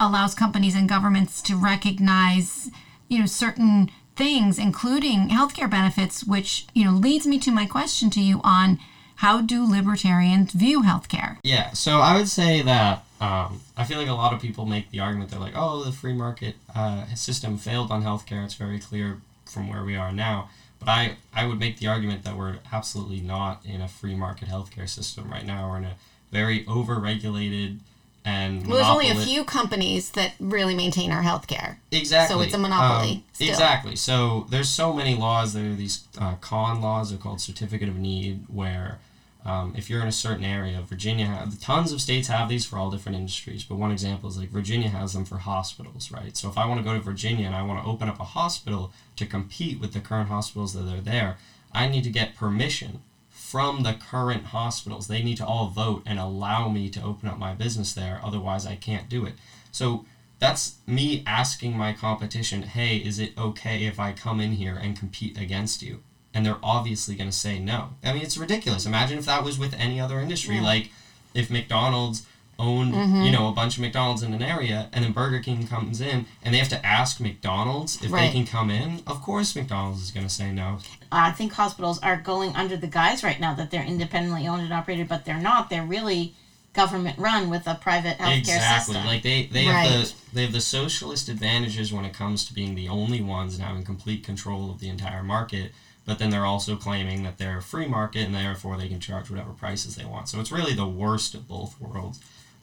[0.00, 2.70] allows companies and governments to recognize,
[3.08, 8.10] you know, certain things, including healthcare benefits, which, you know, leads me to my question
[8.10, 8.78] to you on
[9.16, 11.38] how do libertarians view healthcare?
[11.42, 14.90] Yeah, so I would say that Um, I feel like a lot of people make
[14.90, 18.44] the argument they're like, oh, the free market uh, system failed on healthcare.
[18.44, 20.50] It's very clear from where we are now.
[20.84, 24.48] But I, I would make the argument that we're absolutely not in a free market
[24.48, 25.70] healthcare system right now.
[25.70, 25.94] We're in a
[26.30, 27.80] very over-regulated
[28.24, 31.76] and Well, there's only a few companies that really maintain our healthcare.
[31.92, 32.34] Exactly.
[32.34, 33.48] So it's a monopoly Um.
[33.48, 33.96] Exactly.
[33.96, 35.52] So there's so many laws.
[35.52, 37.10] There are these uh, con laws.
[37.10, 38.98] They're called certificate of need, where
[39.44, 42.90] um, if you're in a certain area, Virginia, tons of states have these for all
[42.90, 43.62] different industries.
[43.62, 46.34] But one example is like Virginia has them for hospitals, right?
[46.36, 48.24] So if I want to go to Virginia and I want to open up a
[48.24, 51.36] hospital to compete with the current hospitals that are there,
[51.72, 55.08] I need to get permission from the current hospitals.
[55.08, 58.20] They need to all vote and allow me to open up my business there.
[58.22, 59.34] Otherwise, I can't do it.
[59.70, 60.06] So
[60.38, 64.98] that's me asking my competition, hey, is it okay if I come in here and
[64.98, 66.02] compete against you?
[66.34, 67.90] And they're obviously going to say no.
[68.02, 68.86] I mean, it's ridiculous.
[68.86, 70.60] Imagine if that was with any other industry.
[70.60, 70.90] Like
[71.32, 72.26] if McDonald's
[72.58, 73.22] owned, Mm-hmm.
[73.22, 76.26] you know, a bunch of McDonald's in an area and then Burger King comes in
[76.42, 78.26] and they have to ask McDonald's if Right.
[78.26, 79.02] they can come in.
[79.06, 80.78] Of course, McDonald's is going to say no.
[81.10, 84.72] I think hospitals are going under the guise right now that they're independently owned and
[84.72, 85.70] operated, but they're not.
[85.70, 86.34] They're really
[86.74, 89.06] government run with a private healthcare exactly system.
[89.06, 92.74] like they they have the they have the socialist advantages when it comes to being
[92.74, 95.70] the only ones and having complete control of the entire market
[96.06, 99.30] but then they're also claiming that they're a free market and therefore they can charge
[99.30, 102.18] whatever prices they want so it's really the worst of both worlds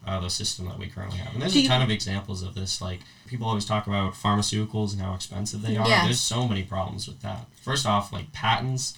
[0.06, 2.82] uh, the system that we currently have and there's a ton of examples of this
[2.82, 6.04] like people always talk about pharmaceuticals and how expensive they are Yes.
[6.04, 8.94] there's so many problems with that first off like patents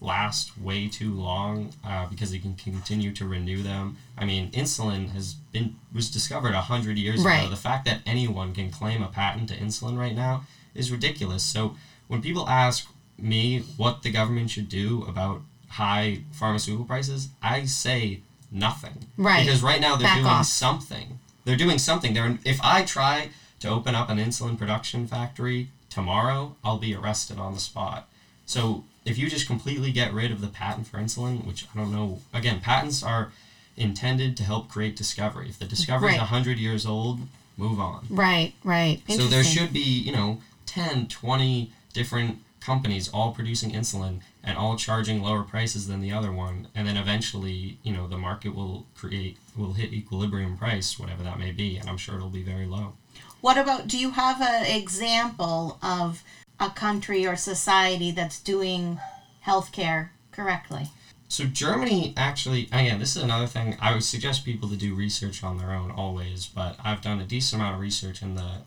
[0.00, 3.94] last way too long uh, because they can continue to renew them.
[4.16, 7.40] I mean, insulin has been was discovered a hundred years Right.
[7.40, 7.48] ago.
[7.50, 10.40] The fact that anyone can claim a patent to insulin right now
[10.74, 11.42] is ridiculous.
[11.42, 11.74] So
[12.08, 12.86] when people ask
[13.22, 19.06] me what the government should do about high pharmaceutical prices, I say nothing.
[19.16, 19.44] Right.
[19.44, 20.46] Because right now they're Back doing off.
[20.46, 21.18] something.
[21.44, 22.14] They're doing something.
[22.14, 23.30] They're if I try
[23.60, 28.08] to open up an insulin production factory tomorrow, I'll be arrested on the spot.
[28.46, 31.92] So if you just completely get rid of the patent for insulin, which I don't
[31.92, 33.32] know, again, patents are
[33.76, 35.48] intended to help create discovery.
[35.48, 36.20] If the discovery is Right.
[36.20, 37.20] 100 years old,
[37.56, 38.06] move on.
[38.10, 39.00] Right, right.
[39.08, 44.76] So there should be, you know, 10, 20 different companies all producing insulin and all
[44.76, 48.86] charging lower prices than the other one and then eventually, you know, the market will
[48.94, 52.66] create will hit equilibrium price whatever that may be and I'm sure it'll be very
[52.66, 52.94] low.
[53.40, 53.88] What about?
[53.88, 56.22] Do you have an example of
[56.58, 59.00] a country or society that's doing
[59.46, 60.88] healthcare correctly?
[61.28, 64.94] So Germany actually, oh again, this is another thing I would suggest people to do
[64.94, 68.62] research on their own always, but I've done a decent amount of research in the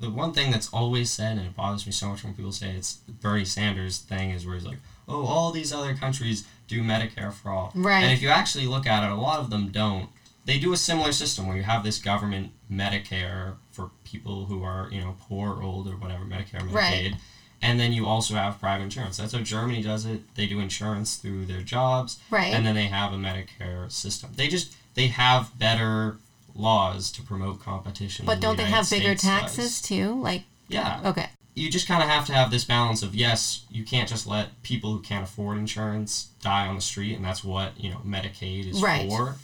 [0.00, 2.70] the one thing that's always said and it bothers me so much when people say
[2.70, 4.78] it's Bernie Sanders thing is where he's like,
[5.08, 8.02] "Oh, all these other countries do Medicare for all." Right.
[8.02, 10.08] And if you actually look at it, a lot of them don't.
[10.44, 14.88] They do a similar system where you have this government Medicare for people who are,
[14.92, 16.72] you know, poor, old, or whatever, Medicare, Medicaid.
[16.72, 17.14] Right.
[17.62, 19.16] And then you also have private insurance.
[19.16, 20.20] That's how Germany does it.
[20.36, 22.52] They do insurance through their jobs, Right.
[22.54, 24.30] and then they have a Medicare system.
[24.36, 26.18] They just they have better
[26.58, 28.26] laws to promote competition.
[28.26, 29.82] But don't they United have bigger States taxes does.
[29.82, 30.20] too?
[30.20, 31.00] Like, Yeah.
[31.04, 31.26] okay.
[31.54, 34.62] You just kind of have to have this balance of yes, you can't just let
[34.62, 38.68] people who can't afford insurance die on the street, and that's what you know Medicaid
[38.68, 39.08] is Right.
[39.08, 39.36] for.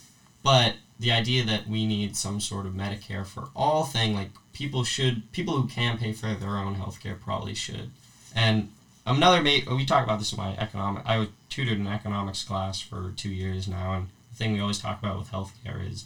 [0.42, 4.85] But the idea that we need some sort of Medicare for all thing, like people
[4.85, 7.90] should, people who can pay for their own healthcare probably should.
[8.35, 8.70] And
[9.07, 11.03] another mate, oh, we talk about this in my economic.
[11.07, 14.79] I was tutored in economics class for two years now, and the thing we always
[14.79, 16.05] talk about with healthcare is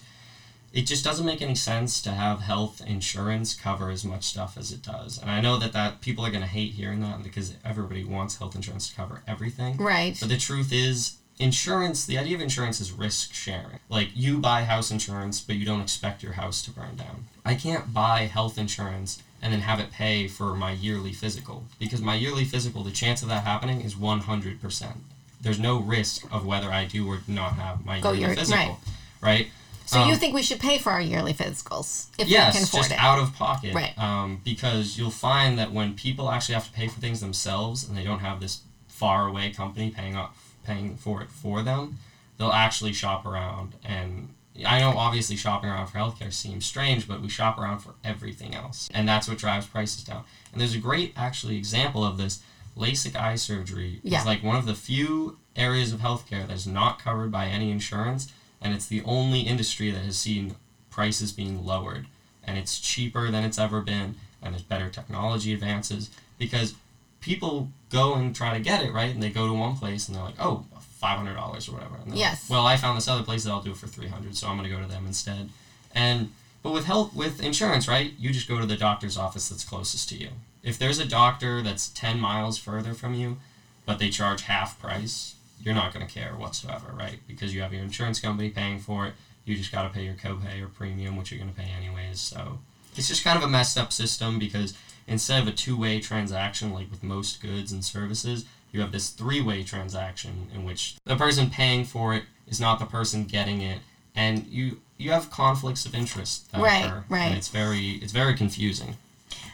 [0.76, 4.70] it just doesn't make any sense to have health insurance cover as much stuff as
[4.72, 5.18] it does.
[5.18, 8.36] And I know that that people are going to hate hearing that because everybody wants
[8.36, 9.78] health insurance to cover everything.
[9.78, 10.14] Right.
[10.20, 13.78] But the truth is, insurance, the idea of insurance is risk sharing.
[13.88, 17.24] Like you buy house insurance, but you don't expect your house to burn down.
[17.42, 22.02] I can't buy health insurance and then have it pay for my yearly physical because
[22.02, 24.92] my yearly physical, the chance of that happening is 100%.
[25.40, 28.78] There's no risk of whether I do or not have my Go yearly your- physical,
[29.22, 29.48] right?
[29.86, 32.64] So you Um, think we should pay for our yearly physicals if yes, we can
[32.64, 32.98] afford just it?
[32.98, 33.72] out of pocket.
[33.74, 33.96] Right.
[33.98, 37.96] Um, because you'll find that when people actually have to pay for things themselves and
[37.96, 41.98] they don't have this far away company paying up, paying for it for them,
[42.36, 43.74] they'll actually shop around.
[43.84, 44.34] And
[44.66, 48.54] I know obviously shopping around for healthcare seems strange, but we shop around for everything
[48.54, 50.24] else, and that's what drives prices down.
[50.50, 52.40] And there's a great actually example of this.
[52.76, 54.20] LASIK eye surgery Yeah.
[54.20, 58.28] is like one of the few areas of healthcare that's not covered by any insurance,
[58.66, 60.56] and it's the only industry that has seen
[60.90, 62.06] prices being lowered
[62.44, 66.74] and it's cheaper than it's ever been and there's better technology advances because
[67.20, 70.16] people go and try to get it right and they go to one place and
[70.16, 70.64] they're like oh
[71.02, 72.48] $500 or whatever and Yes.
[72.50, 74.56] like, well i found this other place that i'll do it for 300 so i'm
[74.56, 75.50] going to go to them instead
[75.94, 78.12] And but with health with insurance, right?
[78.18, 80.30] You just go to the doctor's office that's closest to you.
[80.64, 83.36] If there's a doctor that's 10 miles further from you,
[83.84, 87.18] but they charge half price, you're not going to care whatsoever, right?
[87.26, 89.14] Because you have your insurance company paying for it.
[89.44, 92.20] You just got to pay your copay or premium, which you're going to pay anyways.
[92.20, 92.58] So
[92.96, 94.74] it's just kind of a messed up system because
[95.06, 99.62] instead of a two-way transaction like with most goods and services, you have this three-way
[99.62, 103.78] transaction in which the person paying for it is not the person getting it,
[104.14, 107.26] and you you have conflicts of interest that Right, occur, right.
[107.26, 108.96] And it's very it's very confusing.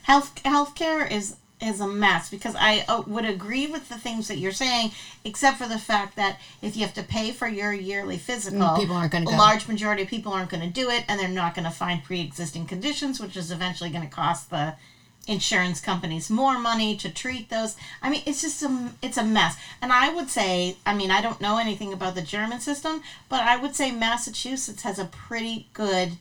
[0.04, 4.38] health healthcare is is a mess because I uh, would agree with the things that
[4.38, 4.90] you're saying,
[5.25, 8.79] except for the fact that if you have to pay for your yearly physical, Mm,
[8.79, 9.37] people aren't gonna a go.
[9.38, 12.03] large majority of people aren't going to do it, and they're not going to find
[12.05, 14.75] pre-existing conditions, which is eventually going to cost the
[15.29, 17.77] insurance companies more money to treat those.
[18.03, 19.57] I mean, it's just a it's a mess.
[19.81, 23.42] And I would say, I mean, I don't know anything about the German system, but
[23.42, 26.12] I would say Massachusetts has a pretty good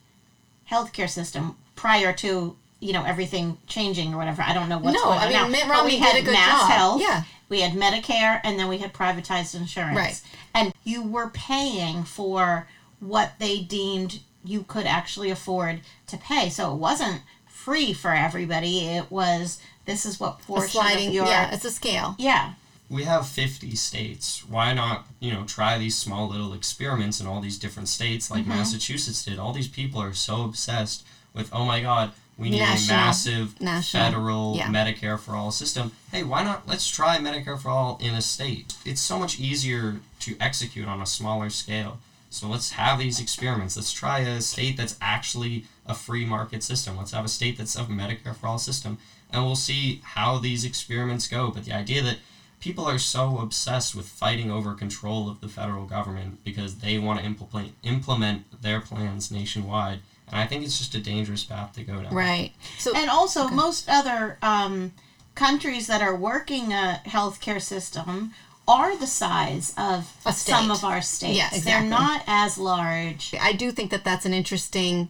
[0.69, 4.41] healthcare system prior to you know everything changing or whatever.
[4.41, 5.47] I don't know what's No, going I on mean, now.
[5.47, 6.69] Mitt Romney we had did a good Mass job.
[6.71, 7.23] Health, Yeah.
[7.47, 9.95] we had Medicare, and then we had privatized insurance.
[9.97, 10.21] Right.
[10.53, 12.67] And you were paying for
[12.99, 16.49] what they deemed you could actually afford to pay.
[16.49, 18.87] So it wasn't free for everybody.
[18.87, 22.15] It was this is what A portion sliding, of your yeah, it's a scale.
[22.19, 22.53] yeah.
[22.89, 24.43] we have 50 states.
[24.47, 28.41] Why not, you know, try these small little experiments in all these different states like
[28.41, 28.49] Mm-hmm.
[28.57, 29.39] Massachusetts did?
[29.39, 32.11] All these people are so obsessed with, oh my God,
[32.41, 34.67] we need National- a massive national, federal yeah.
[34.67, 35.91] Medicare for all system.
[36.11, 36.67] Hey, why not?
[36.67, 38.73] Let's try Medicare for all in a state.
[38.83, 41.99] It's so much easier to execute on a smaller scale.
[42.31, 43.75] So let's have these experiments.
[43.75, 46.97] Let's try a state that's actually a free market system.
[46.97, 48.97] Let's have a state that's a Medicare for all system.
[49.31, 51.51] And we'll see how these experiments go.
[51.51, 52.17] But the idea that
[52.59, 57.19] people are so obsessed with fighting over control of the federal government because they want
[57.19, 59.99] to implement implement their plans nationwide.
[60.31, 62.13] And I think it's just a dangerous path to go down.
[62.13, 62.53] Right.
[62.77, 64.93] So And also, most other um,
[65.35, 68.33] countries that are working a healthcare system
[68.67, 71.37] are the size of some of our states.
[71.37, 73.33] Yeah, They're not as large.
[73.39, 75.09] I do think that that's an interesting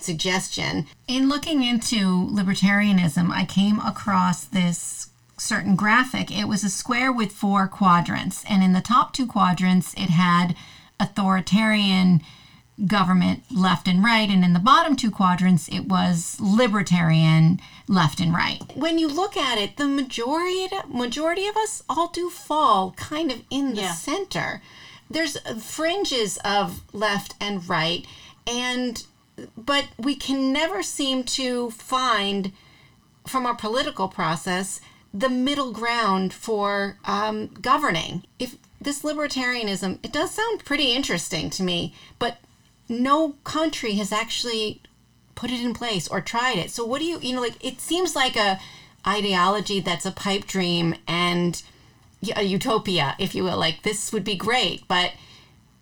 [0.00, 0.86] suggestion.
[1.08, 6.30] In looking into libertarianism, I came across this certain graphic.
[6.30, 10.54] It was a square with four quadrants, and in the top two quadrants, it had
[11.00, 12.22] authoritarian
[12.86, 18.34] government left and right, and in the bottom two quadrants, it was libertarian left and
[18.34, 18.60] right.
[18.74, 23.42] When you look at it, the majority majority of us all do fall kind of
[23.50, 23.94] in the Yeah.
[23.94, 24.62] center.
[25.10, 28.06] There's fringes of left and right,
[28.46, 29.04] and
[29.56, 32.52] but we can never seem to find
[33.26, 34.80] from our political process
[35.14, 38.24] the middle ground for um, governing.
[38.38, 42.38] If this libertarianism, it does sound pretty interesting to me, but
[42.88, 44.82] no country has actually
[45.34, 46.70] put it in place or tried it.
[46.70, 48.60] So what do you, you know, like it seems like a
[49.06, 51.62] ideology that's a pipe dream and
[52.36, 53.58] a utopia, if you will.
[53.58, 55.12] Like this would be great, but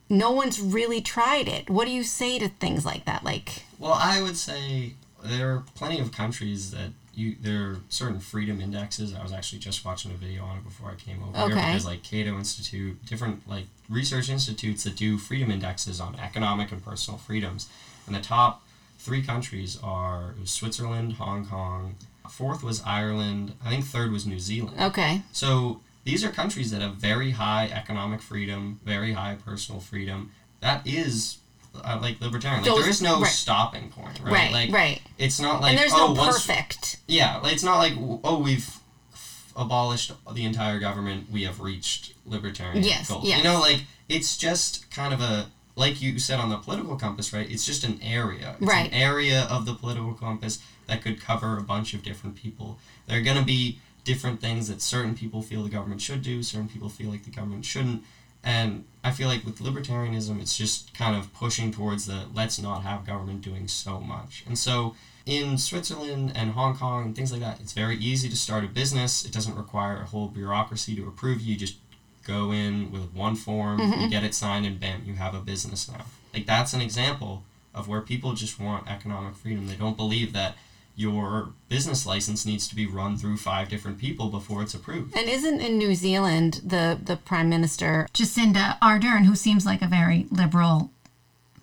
[0.09, 1.69] no one's really tried it.
[1.69, 3.25] What do you say to things like that?
[3.25, 8.21] Like, Well, I would say there are plenty of countries that you there are certain
[8.21, 9.15] freedom indexes.
[9.15, 11.67] I was actually just watching a video on it before I came over here Okay.
[11.67, 16.85] because like Cato Institute, different like research institutes that do freedom indexes on economic and
[16.85, 17.69] personal freedoms.
[18.07, 18.63] And the top
[18.99, 21.97] three countries are Switzerland, Hong Kong,
[22.29, 24.79] fourth was Ireland, I think third was New Zealand.
[24.81, 30.31] okay, So these are countries that have very high economic freedom, very high personal freedom.
[30.61, 31.39] That is
[31.85, 32.63] uh, like libertarian.
[32.63, 33.31] Like Those- there is no right.
[33.31, 34.33] stopping point, right?
[34.33, 35.01] right, like right.
[35.19, 36.99] it's not like and there's oh no once perfect.
[37.07, 38.77] yeah, like, it's not like oh we've
[39.57, 43.25] abolished the entire government, we have reached libertarian Yes, goals.
[43.25, 43.39] yes.
[43.39, 47.33] You know, like it's just kind of a like you said on the political compass,
[47.33, 47.51] right?
[47.51, 48.57] It's just an area.
[48.61, 48.87] It's Right.
[48.87, 52.79] an area of the political compass that could cover a bunch of different people.
[53.07, 56.43] There are going to be different things that certain people feel the government should do,
[56.43, 58.03] certain people feel like the government shouldn't.
[58.43, 62.83] And I feel like with libertarianism, it's just kind of pushing towards the let's not
[62.83, 64.45] have government doing so much.
[64.47, 64.95] And so
[65.27, 68.69] in Switzerland and Hong Kong and things like that, it's very easy to start a
[68.69, 69.25] business.
[69.25, 71.53] It doesn't require a whole bureaucracy to approve you.
[71.53, 71.77] You just
[72.27, 74.09] go in with one form, you mm-hmm.
[74.09, 76.05] get it signed, and bam, you have a business now.
[76.33, 79.67] Like that's an example of where people just want economic freedom.
[79.67, 80.57] They don't believe that
[81.01, 85.17] your business license needs to be run through five different people before it's approved.
[85.17, 88.07] And isn't in New Zealand the the prime minister?
[88.13, 90.91] Jacinda Ardern, who seems like a very liberal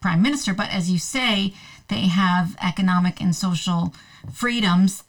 [0.02, 1.54] prime minister, but as you say,
[1.88, 3.94] they have economic and social
[4.34, 5.04] freedoms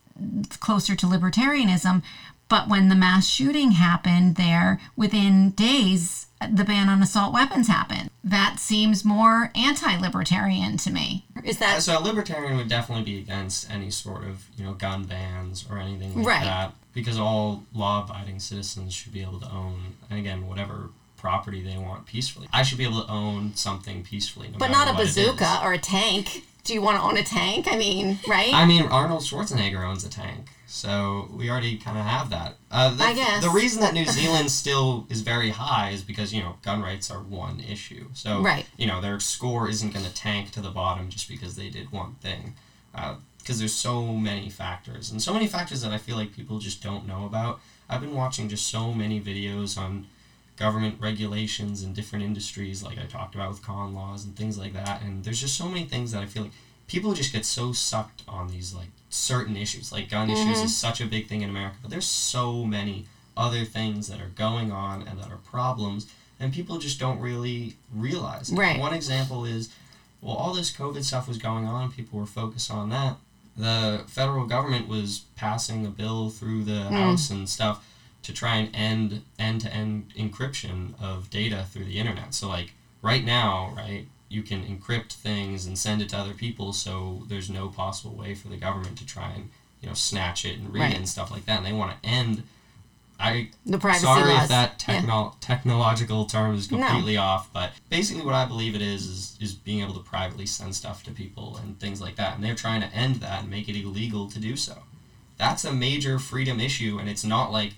[0.61, 2.03] closer to libertarianism.
[2.49, 8.11] But when the mass shooting happened there, within days, the ban on assault weapons happened.
[8.25, 11.27] That seems more anti libertarian to me.
[11.45, 15.05] Is that So a libertarian would definitely be against any sort of you know gun
[15.05, 16.45] bans or anything like Right.
[16.45, 21.77] that because all law-abiding citizens should be able to own and again whatever property they
[21.77, 22.47] want peacefully.
[22.53, 25.17] I should be able to own something peacefully, no but not a what it is.
[25.17, 26.45] bazooka or a tank?
[26.65, 27.67] Do you want to own a tank?
[27.71, 28.53] I mean, right?
[28.55, 32.57] I mean, Arnold Schwarzenegger owns a tank, so we already kind of have that.
[32.71, 33.43] Uh, the, I guess.
[33.43, 37.11] the reason that New Zealand still is very high is because you know gun rights
[37.11, 38.09] are one issue.
[38.13, 38.67] So Right.
[38.77, 41.91] you know their score isn't going to tank to the bottom just because they did
[41.91, 42.55] one thing,
[43.39, 46.83] because there's so many factors and so many factors that I feel like people just
[46.83, 47.61] don't know about.
[47.89, 50.07] I've been watching just so many videos on
[50.57, 54.75] government regulations and different industries, like I talked about with con laws and things like
[54.75, 55.01] that.
[55.03, 56.53] And there's just so many things that I feel like
[56.89, 59.93] people just get so sucked on these like certain issues.
[59.93, 60.67] Like gun issues is mm-hmm.
[60.67, 64.73] such a big thing in America, but there's so many other things that are going
[64.73, 66.11] on and that are problems,
[66.41, 68.51] and people just don't really realize.
[68.51, 68.57] it.
[68.57, 68.81] Right.
[68.81, 69.71] One example is,
[70.21, 73.17] well, all this COVID stuff was going on, people were focused on that.
[73.57, 76.91] The federal government was passing a bill through the mm.
[76.91, 77.85] House and stuff
[78.23, 82.35] to try and end end-to-end encryption of data through the internet.
[82.35, 82.73] So like
[83.03, 87.49] right now, right, you can encrypt things and send it to other people so there's
[87.49, 89.51] no possible way for the government to try and,
[89.81, 90.93] you know, snatch it and read Right.
[90.93, 91.59] it and stuff like that.
[91.59, 92.43] And they want to end
[93.21, 94.45] I the privacy sorry laws.
[94.45, 95.31] if that Yeah.
[95.41, 96.79] technological term is No.
[96.79, 100.47] completely off, but basically what I believe it is, is is being able to privately
[100.47, 102.35] send stuff to people and things like that.
[102.37, 104.83] And they're trying to end that and make it illegal to do so.
[105.37, 107.75] That's a major freedom issue, and it's not like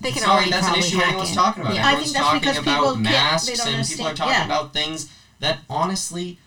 [0.00, 1.34] They can sorry, that's an issue anyone's in.
[1.36, 1.74] talking about.
[1.76, 1.86] Yeah.
[1.88, 4.16] I think that's talking because about people can't- they masks, don't and people are understand-
[4.16, 4.44] talking yeah.
[4.44, 5.08] about things
[5.40, 6.38] that honestly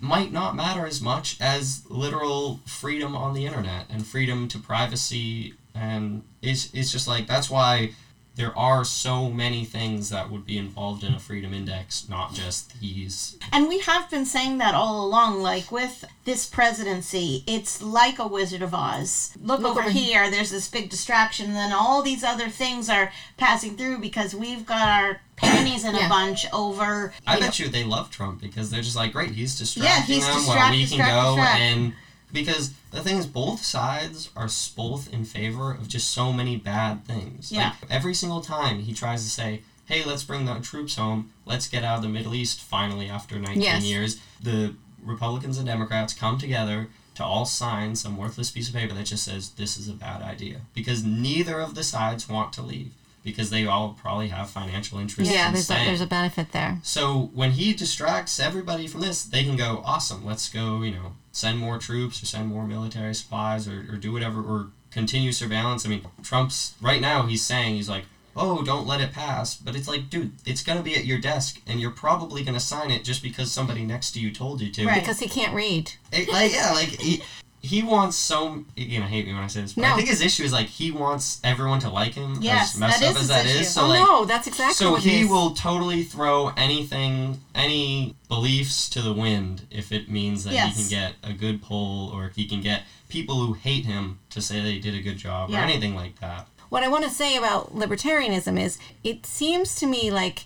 [0.00, 5.54] might not matter as much as literal freedom on the internet and freedom to privacy.
[5.74, 7.92] Um, and it's, it's just like, that's why
[8.36, 12.80] there are so many things that would be involved in a freedom index, not just
[12.80, 13.36] these.
[13.52, 18.26] And we have been saying that all along, like with this presidency, it's like a
[18.26, 19.36] Wizard of Oz.
[19.42, 22.88] Look, Look over over here, there's this big distraction, and then all these other things
[22.88, 26.06] are passing through because we've got our panties in Yeah.
[26.06, 27.12] a bunch over.
[27.26, 29.90] I you know, bet you they love Trump because they're just like, great, he's distracting
[29.90, 31.60] yeah, he's them distract, while we distract, can go distract.
[31.60, 31.92] and
[32.32, 37.04] because the thing is, both sides are both in favor of just so many bad
[37.04, 37.50] things.
[37.52, 37.72] Yeah.
[37.82, 41.30] Like every single time he tries to say, "Hey, let's bring the troops home.
[41.46, 43.82] Let's get out of the Middle East finally after 19 Yes.
[43.84, 48.94] years." The Republicans and Democrats come together to all sign some worthless piece of paper
[48.94, 52.62] that just says this is a bad idea because neither of the sides want to
[52.62, 55.32] leave because they all probably have financial interests.
[55.32, 56.78] Yeah, in there's a, there's a benefit there.
[56.82, 61.12] So when he distracts everybody from this, they can go, awesome, let's go, you know,
[61.32, 65.86] send more troops or send more military supplies or, or do whatever or continue surveillance.
[65.86, 68.04] I mean, Trump's right now he's saying he's like,
[68.36, 69.54] oh, don't let it pass.
[69.56, 72.90] But it's like, dude, it's gonna be at your desk and you're probably gonna sign
[72.90, 74.86] it just because somebody next to you told you to.
[74.86, 75.00] Right.
[75.00, 75.92] Because he can't read.
[76.12, 77.22] It- like, yeah, like he,
[77.62, 80.22] he wants so you know hate me when I say this, but I think his
[80.22, 83.20] issue is like he wants everyone to like him Yes, as messed that up is
[83.22, 83.74] as that his is.
[83.74, 88.88] So oh like no, that's exactly so what he will totally throw anything, any beliefs
[88.90, 90.74] to the wind if it means that Yes.
[90.76, 94.20] he can get a good poll or if he can get people who hate him
[94.30, 96.46] to say they did a good job or anything like that.
[96.70, 100.44] what I want to say about libertarianism is it seems to me like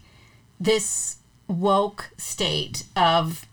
[0.59, 3.47] this woke state of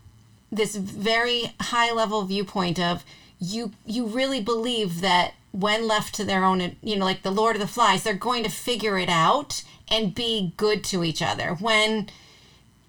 [0.52, 3.04] this very high level viewpoint of
[3.42, 7.56] you you really believe that when left to their own you know like the lord
[7.56, 11.56] of the flies they're going to figure it out and be good to each other.
[11.60, 12.10] When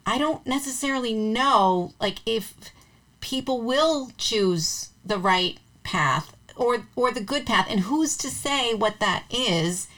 [0.07, 2.55] i don't necessarily know like if
[3.21, 8.75] people will choose the right path or or the good path and who's to say
[8.75, 9.89] what that is.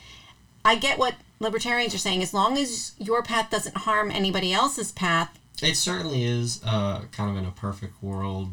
[0.65, 2.23] I get what libertarians are saying.
[2.23, 7.31] As long as your path doesn't harm anybody else's path It certainly is uh, kind
[7.31, 8.51] of in a perfect world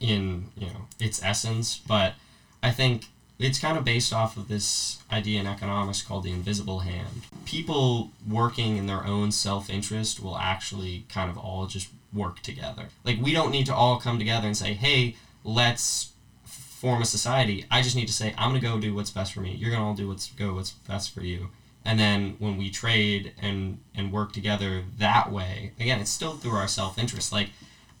[0.00, 2.14] in you know its essence, but
[2.62, 3.06] I think
[3.38, 7.22] it's kind of based off of this idea in economics called the invisible hand.
[7.46, 12.88] People working in their own self-interest will actually kind of all just work together.
[13.04, 16.12] Like we don't need to all come together and say, "Hey, let's
[16.44, 19.32] form a society." I just need to say, "I'm going to go do what's best
[19.32, 19.54] for me.
[19.54, 21.48] You're going to all do what's go what's best for you."
[21.82, 26.56] And then when we trade and and work together that way, again, it's still through
[26.56, 27.32] our self-interest.
[27.32, 27.50] Like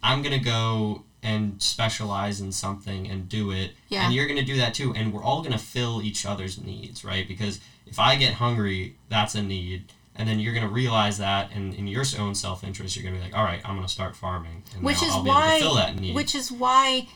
[0.02, 3.72] I'm going to go and specialize in something and do it.
[3.88, 4.04] Yeah.
[4.04, 6.60] and you're going to do that too and we're all going to fill each other's
[6.60, 7.26] needs right?
[7.28, 9.92] Because if i get hungry that's a need.
[10.16, 13.20] And then you're going to realize that and in your own self-interest you're going to
[13.20, 15.54] be like all right i'm going to start farming and which is I'll be why
[15.54, 16.14] able to fill that need.
[16.14, 17.08] which is why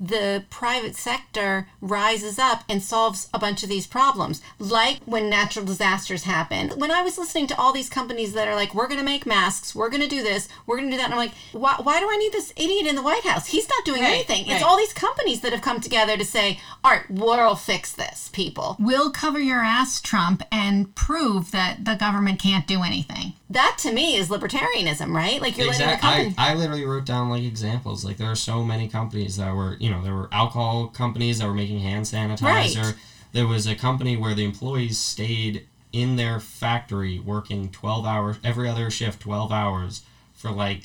[0.00, 5.64] the private sector rises up and solves a bunch of these problems, like when natural
[5.64, 6.70] disasters happen.
[6.78, 9.26] When I was listening to all these companies that are like, we're going to make
[9.26, 11.76] masks, we're going to do this, we're going to do that, and I'm like, why,
[11.82, 13.46] why do I need this idiot in the White House?
[13.48, 14.46] He's not doing Right, anything.
[14.46, 14.54] right.
[14.54, 18.28] It's all these companies that have come together to say, all right, we'll fix this,
[18.32, 18.76] people.
[18.78, 23.34] We'll cover your ass, Trump, and prove that the government can't do anything.
[23.50, 25.40] That to me is libertarianism, right?
[25.40, 26.24] Like you're letting the Exactly.
[26.24, 26.34] company.
[26.36, 28.04] I, I literally wrote down like examples.
[28.04, 31.46] Like there are so many companies that were, you know, there were alcohol companies that
[31.46, 32.42] were making hand sanitizer.
[32.82, 32.94] Right.
[33.32, 38.68] There was a company where the employees stayed in their factory working 12 hours every
[38.68, 40.02] other shift 12 hours
[40.34, 40.82] for like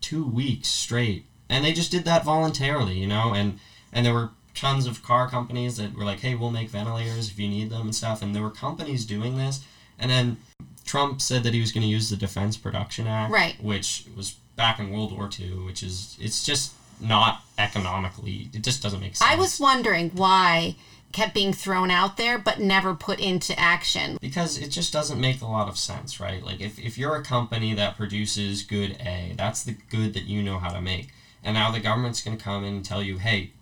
[0.00, 1.26] 2 weeks straight.
[1.50, 3.58] And they just did that voluntarily, you know, and
[3.92, 7.38] and there were tons of car companies that were like, "Hey, we'll make ventilators if
[7.38, 9.60] you need them and stuff." And there were companies doing this.
[9.98, 10.38] And then
[10.86, 13.62] Trump said that he was going to use the Defense Production Act, Right.
[13.62, 18.48] which was back in World War II, which is it's just not economically.
[18.54, 19.30] It just doesn't make sense.
[19.30, 20.76] I was wondering why
[21.12, 24.18] kept being thrown out there but never put into action.
[24.20, 26.42] because it just doesn't make a lot of sense, right?
[26.42, 30.42] Like if, if you're a company that produces good A, that's the good that you
[30.42, 31.08] know how to make.
[31.42, 33.52] And now the government's going to come in and tell you, "Hey,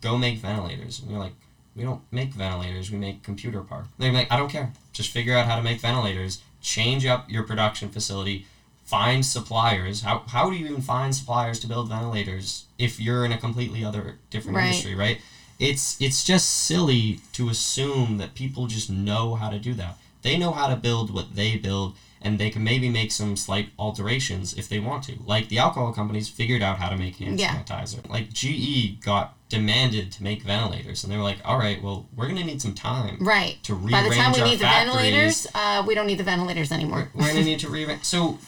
[0.00, 1.34] go make ventilators." And you're like,
[1.76, 2.90] "We don't make ventilators.
[2.90, 4.72] We make computer parts." They're like, "I don't care.
[4.92, 6.40] Just figure out how to make ventilators.
[6.64, 8.46] Change up your production facility.
[8.84, 10.00] Find suppliers.
[10.00, 13.84] How how do you even find suppliers to build ventilators if you're in a completely
[13.84, 14.66] other different Right.
[14.68, 15.20] industry, right?
[15.58, 19.98] It's it's just silly to assume that people just know how to do that.
[20.22, 23.68] They know how to build what they build, and they can maybe make some slight
[23.78, 25.18] alterations if they want to.
[25.24, 27.54] Like the alcohol companies figured out how to make hand Yeah.
[27.54, 28.00] sanitizer.
[28.08, 32.26] Like GE got demanded to make ventilators, and they were like, "All right, well, we're
[32.28, 33.62] gonna need some time Right.
[33.64, 36.70] to By the rearrange time we need the ventilators, uh, we don't need the ventilators
[36.72, 37.10] anymore.
[37.14, 38.38] We're gonna need to rearrange." So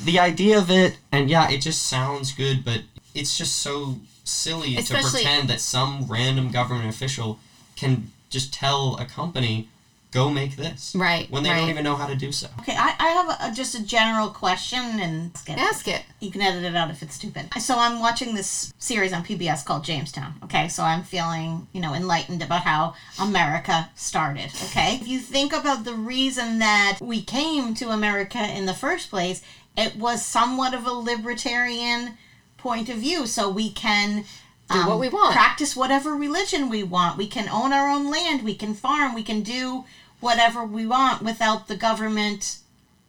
[0.00, 2.82] the idea of it, and yeah, it just sounds good, but
[3.14, 7.38] it's just so silly Especially- to pretend that some random government official
[7.76, 9.68] can just tell a company,
[10.12, 11.60] "Go make this," Right, when they right.
[11.60, 12.46] don't even know how to do so.
[12.60, 16.02] Okay, I, I have a, just a general question and Ask it.
[16.20, 17.48] You can edit it out if it's stupid.
[17.60, 20.34] So I'm watching this series on PBS called Jamestown.
[20.44, 24.50] Okay, so I'm feeling, you know, enlightened about how America started.
[24.66, 29.10] Okay, if you think about the reason that we came to America in the first
[29.10, 29.42] place,
[29.76, 32.18] it was somewhat of a libertarian
[32.58, 33.26] point of view.
[33.26, 34.24] So we can
[34.70, 35.32] um, Do what we want.
[35.32, 37.18] practice whatever religion we want.
[37.18, 38.42] We can own our own land.
[38.42, 39.14] We can farm.
[39.14, 39.84] We can do
[40.22, 42.58] whatever we want without the government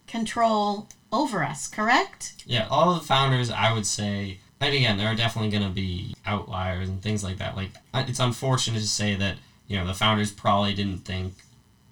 [0.07, 1.67] control over us.
[1.67, 2.43] Correct?
[2.45, 5.73] Yeah, all of the founders, I would say, and again, there are definitely going to
[5.73, 7.55] be outliers and things like that.
[7.55, 9.37] Like, uh, it's unfortunate to say that,
[9.67, 11.33] you know, the founders probably didn't think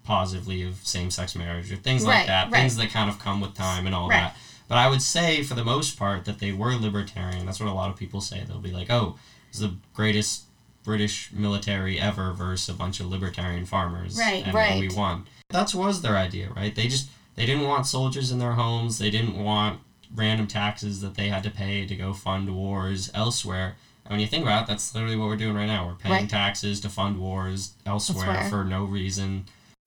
[0.03, 2.61] positively of same sex marriage or things like that, right.
[2.61, 4.17] things that kind of come with time and all Right.
[4.17, 4.38] that.
[4.67, 7.45] But I would say, for the most part, that they were libertarian.
[7.45, 8.43] That's what a lot of people say.
[8.47, 9.17] They'll be like, oh,
[9.49, 10.43] it's the greatest
[10.84, 14.17] British military ever versus a bunch of libertarian farmers.
[14.17, 14.79] Right, and right.
[14.79, 15.27] we won.
[15.49, 16.73] That was their idea, right?
[16.73, 18.99] They just they didn't want soldiers in their homes.
[18.99, 19.79] They didn't want
[20.13, 23.75] random taxes that they had to pay to go fund wars elsewhere.
[24.05, 25.88] And when you think about it, that's literally what we're doing right now.
[25.88, 26.29] We're paying Right.
[26.29, 28.49] taxes to fund wars elsewhere Elsewhere.
[28.49, 29.45] for no reason.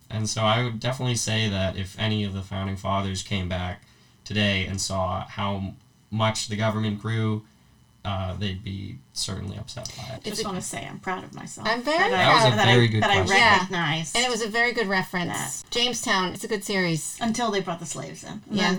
[0.09, 3.83] And so I would definitely say that if any of the founding fathers came back
[4.25, 5.75] today and saw how
[6.11, 7.43] much the government grew,
[8.05, 10.21] uh, they'd be certainly upset by it.
[10.27, 11.67] I just want to say I'm proud of myself.
[11.67, 13.37] I'm very that I, That was a that very I, good that I question.
[13.71, 14.05] Yeah.
[14.15, 15.63] And it was a very good reference.
[15.71, 17.17] Jamestown, it's a good series.
[17.21, 18.31] until they brought the slaves in.
[18.31, 18.73] And Yeah.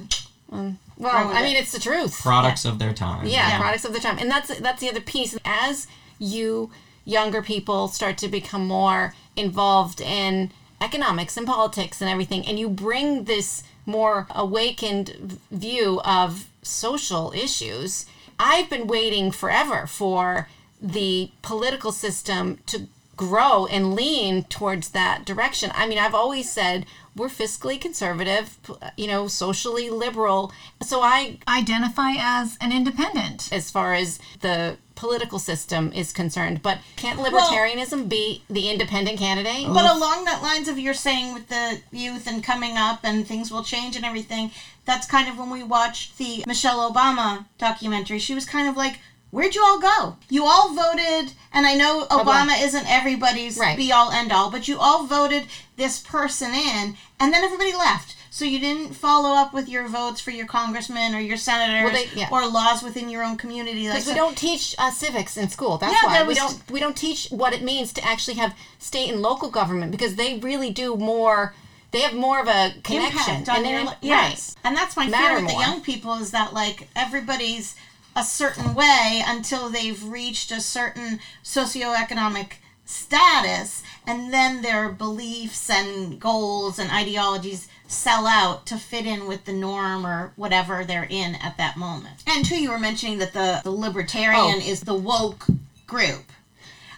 [0.51, 1.59] then- Well, I mean, it.
[1.63, 2.21] it's the truth.
[2.21, 3.26] Products of their time.
[3.26, 3.57] Yeah, Yeah.
[3.59, 4.17] products of the time.
[4.19, 5.36] And that's that's the other piece.
[5.43, 5.88] As
[6.19, 6.69] you
[7.03, 10.51] younger people start to become more involved in
[10.82, 18.05] economics and politics and everything and you bring this more awakened view of social issues,
[18.39, 20.49] I've been waiting forever for
[20.81, 25.71] the political system to grow and lean towards that direction.
[25.73, 28.57] I mean, I've always said we're fiscally conservative,
[28.97, 30.51] you know, socially liberal.
[30.83, 33.47] So I Identify as an independent.
[33.53, 36.61] as far as the political system is concerned.
[36.61, 39.65] But can't Well- libertarianism be the independent candidate?
[39.73, 43.49] But along that lines of you're saying with the youth and coming up and things
[43.49, 44.51] will change and everything,
[44.86, 48.19] that's kind of when we watched the Michelle Obama documentary.
[48.19, 48.99] She was kind of like,
[49.31, 50.15] Where'd you all go?
[50.29, 53.75] You all voted, and I know Obama isn't everybody's Right.
[53.75, 58.15] be all end all, but you all voted this person in, and then everybody left.
[58.29, 62.19] So you didn't follow up with your votes for your congressman or your senators they-
[62.19, 62.27] yeah.
[62.31, 63.86] or laws within your own community.
[63.89, 65.77] Like because we so- don't teach uh, civics in school.
[65.79, 68.53] That's Yeah, why there we don't we don't teach what it means to actually have
[68.79, 71.53] state and local government because they really do more.
[71.91, 74.97] They have more of a connection impact on and your they're li- yes and that's
[74.97, 77.75] my fear Matter with the young people is that like everybody's
[78.17, 82.53] a certain way until they've reached a certain socioeconomic
[82.86, 89.45] status and then their beliefs and goals and ideologies sell out to fit in with
[89.45, 92.23] the norm or whatever they're in at that moment.
[92.27, 94.69] And two, you were mentioning that the, the libertarian Oh.
[94.71, 95.45] is the woke
[95.88, 96.31] group.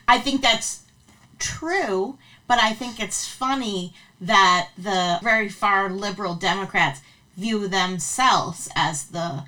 [0.08, 0.84] I think that's
[1.40, 2.18] true,
[2.48, 7.02] but I think it's funny that the very far liberal Democrats
[7.36, 9.44] view themselves as the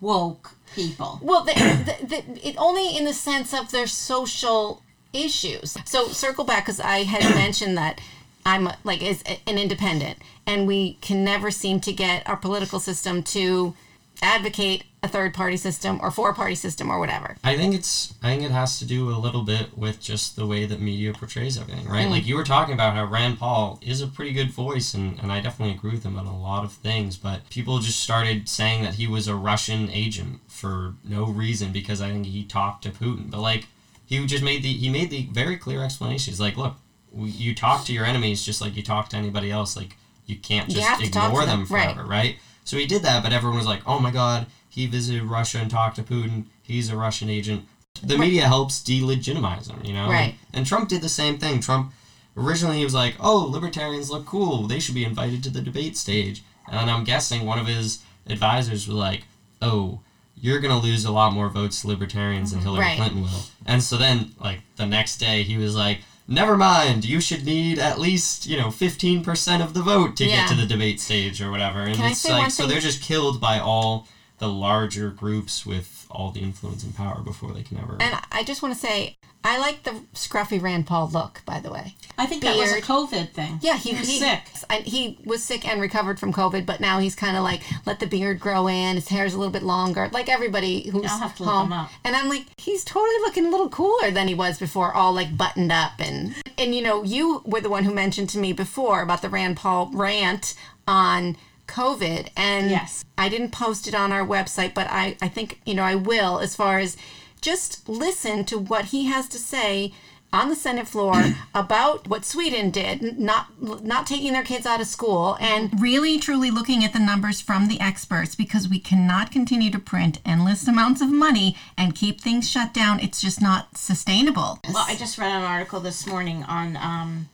[0.00, 1.18] woke people.
[1.22, 4.82] Well, the, the, the, it only in the sense of their social
[5.12, 5.76] issues.
[5.84, 8.00] So circle back because I had mentioned that
[8.44, 13.22] I'm like is an independent, and we can never seem to get our political system
[13.24, 13.74] to
[14.22, 17.36] advocate a third party system or four party system or whatever.
[17.42, 20.46] I think it's I think it has to do a little bit with just the
[20.46, 22.02] way that media portrays everything, right?
[22.02, 22.12] Mm-hmm.
[22.12, 25.32] Like you were talking about how Rand Paul is a pretty good voice and, and
[25.32, 28.84] I definitely agree with him on a lot of things, but people just started saying
[28.84, 32.90] that he was a Russian agent for no reason because I think he talked to
[32.90, 33.28] Putin.
[33.28, 33.66] But like
[34.06, 36.30] he just made the he made the very clear explanation.
[36.30, 36.76] He's like, look,
[37.16, 39.76] you talk to your enemies just like you talk to anybody else.
[39.76, 39.96] Like
[40.26, 41.94] you can't just talk ignore them, them, right.
[41.94, 42.36] forever, right?
[42.64, 45.70] So he did that, but everyone was like, "Oh my God, he visited Russia and
[45.70, 46.46] talked to Putin.
[46.62, 47.66] He's a Russian agent."
[48.02, 50.08] The media helps delegitimize him, you know.
[50.08, 50.36] Right.
[50.52, 51.60] And Trump did the same thing.
[51.60, 51.92] Trump
[52.36, 54.66] originally he was like, "Oh, libertarians look cool.
[54.66, 58.86] They should be invited to the debate stage." And I'm guessing one of his advisors
[58.88, 59.24] was like,
[59.60, 60.00] "Oh,
[60.34, 62.68] you're gonna lose a lot more votes to libertarians than mm-hmm.
[62.68, 62.96] Hillary Right.
[62.96, 66.00] Clinton will." And so then, like the next day, he was like.
[66.32, 67.04] Never mind.
[67.04, 70.46] You should need at least you know fifteen percent of the vote to Yeah.
[70.46, 71.80] get to the debate stage or whatever.
[71.80, 74.08] And Can it's like so they're just killed by all
[74.38, 77.96] the larger groups with all the influence and power before they can ever.
[78.00, 81.42] And I just want to say, I like the scruffy Rand Paul look.
[81.44, 83.58] By the way, I think that was a COVID thing.
[83.60, 84.40] yeah, he, was he sick.
[84.70, 87.98] And he was sick and recovered from COVID, but now he's kind of like let
[88.00, 88.94] the beard grow in.
[88.96, 91.66] His hair's a little bit longer, like everybody who's I'll have to look home.
[91.68, 91.90] him up.
[92.04, 95.36] And I'm like, he's totally looking a little cooler than he was before, all like
[95.36, 99.02] buttoned up and and you know, you were the one who mentioned to me before
[99.02, 100.54] about the Rand Paul rant
[100.86, 101.36] on
[101.66, 103.04] COVID, and Yes.
[103.16, 106.38] I didn't post it on our website, but I I think you know I will
[106.38, 106.96] as far as
[107.42, 109.92] just listen to what he has to say
[110.32, 114.86] on the Senate floor about what Sweden did, not not taking their kids out of
[114.86, 119.70] school, and really truly looking at the numbers from the experts because we cannot continue
[119.70, 123.00] to print endless amounts of money and keep things shut down.
[123.00, 124.60] It's just not sustainable.
[124.72, 127.28] Well, I just read an article this morning on um,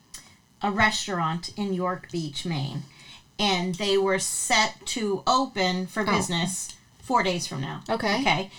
[0.61, 2.83] a restaurant in York Beach, Maine,
[3.39, 7.83] and they were set to open for business four days from now.
[7.89, 8.21] Okay.
[8.21, 8.51] Okay.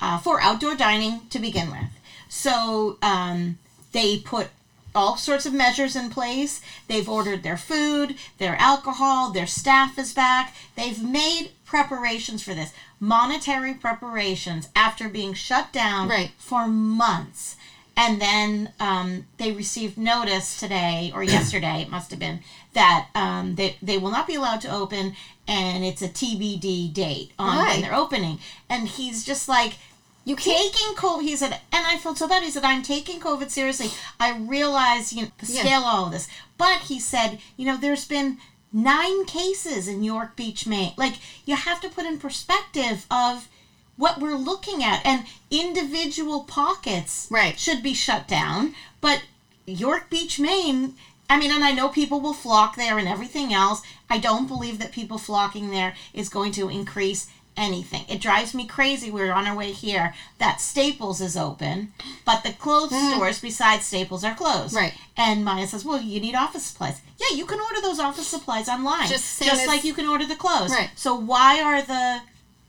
[0.00, 1.90] Uh, for outdoor dining to begin with.
[2.28, 3.58] So um,
[3.92, 4.48] they put
[4.94, 6.60] all sorts of measures in place.
[6.86, 10.54] They've ordered their food, their alcohol, their staff is back.
[10.76, 16.30] They've made preparations for this, monetary preparations after being shut down Right.
[16.38, 17.56] for months.
[17.96, 22.40] And then um, they received notice today or yesterday, it must have been,
[22.78, 25.12] that um, they, they will not be allowed to open
[25.48, 27.72] and it's a TBD date on Right.
[27.72, 28.38] when they're opening.
[28.70, 29.78] And he's just like,
[30.24, 31.22] you taking COVID.
[31.22, 32.42] He said, and I felt so bad.
[32.42, 33.88] He said, I'm taking COVID seriously.
[34.20, 35.60] I realize you know, the Yeah.
[35.62, 36.28] scale of all of this.
[36.56, 38.36] But he said, you know, there's been
[38.72, 40.92] nine cases in York Beach, Maine.
[40.96, 41.14] Like,
[41.46, 43.48] you have to put in perspective of
[43.96, 45.00] what we're looking at.
[45.04, 47.58] And individual pockets Right.
[47.58, 48.72] should be shut down.
[49.00, 49.22] But
[49.66, 50.94] York Beach, Maine,
[51.28, 53.82] I mean, and I know people will flock there and everything else.
[54.08, 58.04] I don't believe that people flocking there is going to increase anything.
[58.08, 59.10] It drives me crazy.
[59.10, 61.92] We're on our way here that Staples is open,
[62.24, 63.14] but the clothes mm.
[63.14, 64.74] stores besides Staples are closed.
[64.74, 64.94] Right.
[65.16, 67.00] And Maya says, "Well, you need office supplies.
[67.18, 70.36] Yeah, you can order those office supplies online, Just just like you can order the
[70.36, 70.70] clothes.
[70.70, 70.90] Right.
[70.94, 72.20] So why are the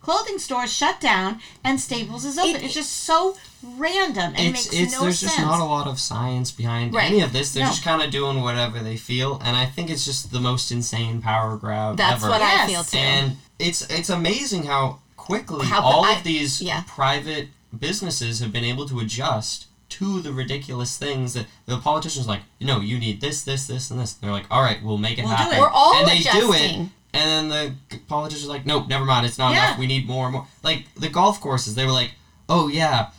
[0.01, 2.55] clothing stores shut down and Staples is open?
[2.55, 5.33] It- it's just so random and it's makes it's no there's sense.
[5.35, 7.11] just not a lot of science behind Right.
[7.11, 7.51] any of this.
[7.51, 7.69] They're No.
[7.71, 11.21] just kind of doing whatever they feel, and I think it's just the most insane
[11.21, 12.29] power grab That's ever.
[12.31, 12.97] what I feel too.
[12.97, 16.83] and it's it's amazing how quickly How- all I- of these yeah.
[16.87, 22.29] private businesses have been able to adjust to the ridiculous things that the politicians are
[22.29, 24.97] like you know you need this this this and this they're like all right we'll
[24.97, 25.59] make it We'll happen it.
[25.59, 26.91] We're all and they do it adjusting.
[27.13, 29.67] And then the politicians are like nope never mind it's not Yeah.
[29.69, 32.11] enough we need more and more like the golf courses they were like
[32.47, 33.09] oh yeah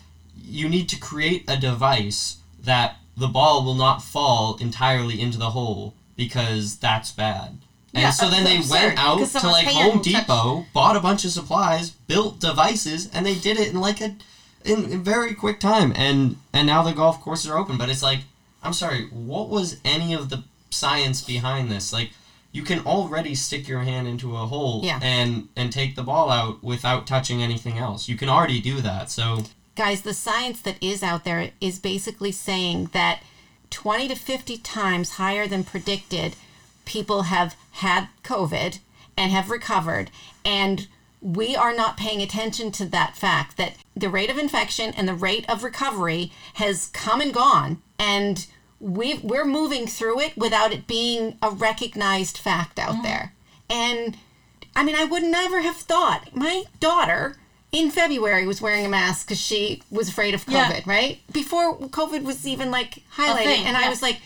[0.43, 5.51] you need to create a device that the ball will not fall entirely into the
[5.51, 7.59] hole because that's bad.
[7.93, 10.97] And Yeah, so then they absurd, went out to like Home will touch- Depot, bought
[10.97, 14.16] a bunch of supplies, built devices, and they did it in like a
[14.64, 15.93] in a very quick time.
[15.97, 17.76] And and now the golf courses are open.
[17.78, 18.20] But it's like,
[18.62, 21.93] I'm sorry, what was any of the science behind this?
[21.93, 22.11] Like,
[22.53, 24.98] you can already stick your hand into a hole Yeah.
[25.03, 28.09] and and take the ball out without touching anything else.
[28.09, 29.11] You can already do that.
[29.11, 29.44] So
[29.76, 33.22] Guys, the science that is out there is basically saying that
[33.70, 36.34] 20 to 50 times higher than predicted,
[36.84, 38.80] people have had COVID
[39.16, 40.11] and have recovered.
[40.44, 40.88] And
[41.22, 45.14] we are not paying attention to that fact that the rate of infection and the
[45.14, 47.80] rate of recovery has come and gone.
[47.98, 48.46] And
[48.81, 53.03] we, we're moving through it without it being a recognized fact out mm-hmm.
[53.03, 53.35] there.
[53.68, 54.16] And
[54.74, 57.37] I mean, I would never have thought my daughter
[57.72, 60.70] in February was wearing a mask because she was afraid of Yeah.
[60.70, 61.20] COVID, right?
[61.33, 63.45] Before COVID was even like highlighted.
[63.45, 64.20] thing, and I was like,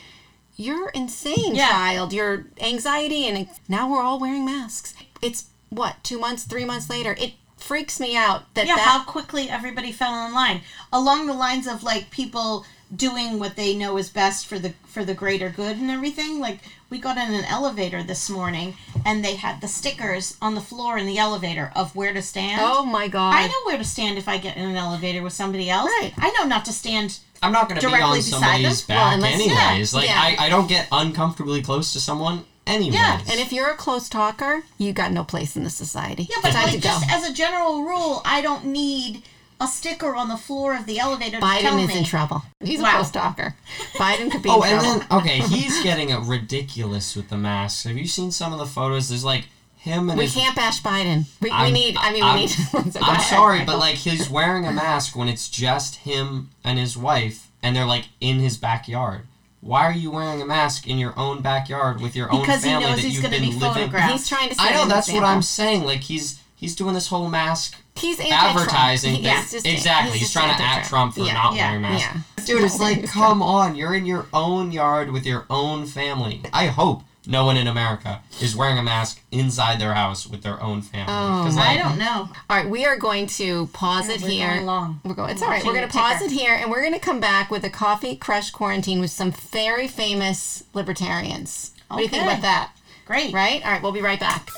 [0.57, 1.69] you're insane, Yeah.
[1.69, 2.13] child.
[2.13, 4.95] Your anxiety, and now we're all wearing masks.
[5.21, 7.17] It's what, two months, three months later?
[7.19, 8.87] It freaks me out that yeah, that.
[8.87, 10.61] how quickly everybody fell in line
[10.93, 15.05] along the lines of like people doing what they know is best for the for
[15.05, 16.41] the greater good and everything.
[16.41, 16.61] Like
[16.91, 18.75] we got in an elevator this morning
[19.05, 22.61] and they had the stickers on the floor in the elevator of where to stand.
[22.63, 23.35] oh my God.
[23.35, 25.91] I know where to stand if I get in an elevator with somebody else.
[26.01, 26.13] Right.
[26.19, 27.19] I know not to stand.
[27.43, 28.97] I'm not going to be Directly on beside somebody's them?
[28.97, 29.93] Well, back unless- anyways.
[29.93, 30.37] yeah, like yeah.
[30.41, 32.95] I, I don't get uncomfortably close to someone anyways.
[32.95, 36.27] Yeah, And if you're a close talker, you got no place in the society.
[36.31, 39.23] Yeah, but Time like just as a general rule, I don't need
[39.61, 41.99] a sticker on the floor of the elevator to tell Biden is me.
[41.99, 42.43] in trouble.
[42.63, 42.91] He's a Wow.
[42.97, 43.55] close talker.
[43.95, 44.99] Biden could be Oh, in and trouble.
[45.01, 47.87] then okay, he's getting a ridiculous with the mask.
[47.87, 49.09] Have you seen some of the photos?
[49.09, 49.47] There's like
[49.77, 50.35] him and we his.
[50.35, 51.27] can't bash Biden.
[51.41, 51.97] We, we need.
[51.99, 52.51] I mean, I'm- we need.
[52.51, 53.75] So I'm sorry, Michael.
[53.75, 57.85] but like he's wearing a mask when it's just him and his wife, and they're
[57.87, 59.23] like in his backyard.
[59.61, 62.87] Why are you wearing a mask in your own backyard with your Because own family
[62.87, 63.61] knows that he's you've been be living?
[63.61, 64.13] photographed.
[64.13, 64.57] he's trying to.
[64.59, 65.25] I know that's what.
[65.25, 65.85] I'm saying.
[65.85, 68.57] Like he's he's doing this whole mask He's anti-Trump.
[68.59, 69.37] advertising He- thing.
[69.37, 70.13] he's just- exactly.
[70.19, 71.15] He's, just trying to at anti-Trump.
[71.15, 72.09] For Yeah, not yeah, wearing masks.
[72.39, 72.45] Yeah.
[72.45, 76.43] Dude, it's like, come on, you're in your own yard with your own family.
[76.53, 80.63] I hope no one in America is wearing a mask inside their house with their
[80.63, 81.07] own family.
[81.11, 82.29] Oh, 'Cause, my I don't know.
[82.51, 84.49] All right, we are going to pause it we're here.
[84.55, 85.01] going long.
[85.05, 85.31] We're going.
[85.31, 85.65] It's all right.
[85.65, 86.25] We're going to pause ticker.
[86.27, 89.31] it here, and we're going to come back with a coffee crush quarantine with some
[89.33, 91.71] very famous libertarians.
[91.89, 92.73] What do you think about that?
[93.07, 93.33] Great.
[93.33, 93.65] Right?
[93.65, 94.51] All right, we'll be right back.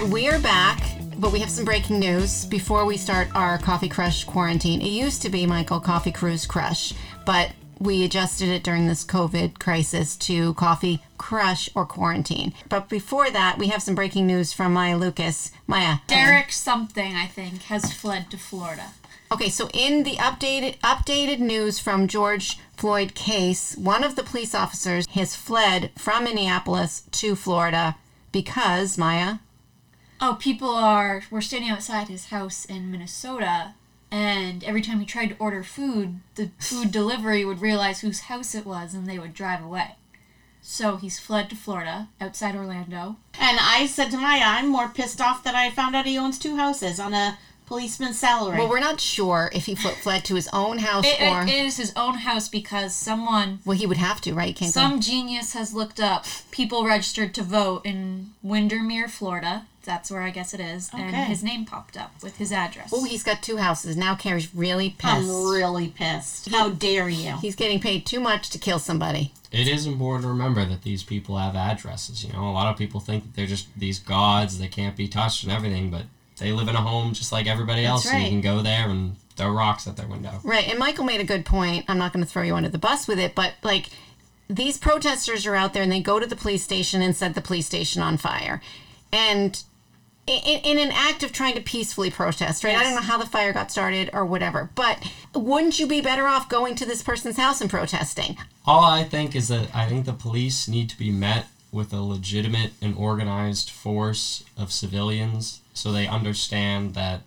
[0.00, 0.82] Right, we are back,
[1.18, 4.80] but we have some breaking news before we start our Coffee Crush quarantine.
[4.80, 6.92] It used to be Michael Coffee Cruise Crush,
[7.24, 12.54] but we adjusted it during this COVID crisis to Coffee Crush or Quarantine.
[12.68, 15.52] But before that, we have some breaking news from Maya Lucas.
[15.68, 15.98] Maya.
[16.08, 18.94] Derek something, I think, has fled to Florida.
[19.30, 24.56] Okay, so in the updated updated news from George Floyd case, one of the police
[24.56, 27.94] officers has fled from Minneapolis to Florida
[28.32, 29.36] because Maya.
[30.20, 33.74] Oh, people are were standing outside his house in Minnesota,
[34.10, 38.54] and every time he tried to order food, the food delivery would realize whose house
[38.54, 39.96] it was, and they would drive away.
[40.62, 43.16] So he's fled to Florida, outside Orlando.
[43.38, 46.38] And I said to Maya, I'm more pissed off that I found out he owns
[46.38, 48.58] two houses on a policeman's salary.
[48.58, 51.76] Well, we're not sure if he fled to his own house It, or it is
[51.76, 54.56] his own house because someone, well, he would have to, right?
[54.56, 55.00] Can't some go.
[55.00, 59.66] genius has looked up people registered to vote in Windermere, Florida.
[59.84, 62.90] That's where I guess it is, and his name popped up with his address.
[62.92, 64.14] Oh, he's got two houses now.
[64.14, 65.12] Carrie's really pissed.
[65.12, 66.50] I'm really pissed.
[66.50, 67.36] How dare you?
[67.36, 69.32] He's getting paid too much to kill somebody.
[69.52, 72.24] It is important to remember that these people have addresses.
[72.24, 75.06] You know, a lot of people think that they're just these gods that can't be
[75.06, 76.04] touched and everything, but
[76.38, 79.16] they live in a home just like everybody else, and you can go there and
[79.36, 80.40] throw rocks at their window.
[80.42, 81.84] Right, and Michael made a good point.
[81.88, 83.90] I'm not going to throw you under the bus with it, but like
[84.48, 87.40] these protesters are out there and they go to the police station and set the
[87.40, 88.60] police station on fire.
[89.12, 89.62] And
[90.26, 92.76] in, in an act of trying to peacefully protest, right?
[92.76, 94.98] I don't know how the fire got started or whatever, but
[95.34, 98.36] wouldn't you be better off going to this person's house and protesting?
[98.66, 102.00] All I think is that I think the police need to be met with a
[102.00, 107.22] legitimate and organized force of civilians so they understand that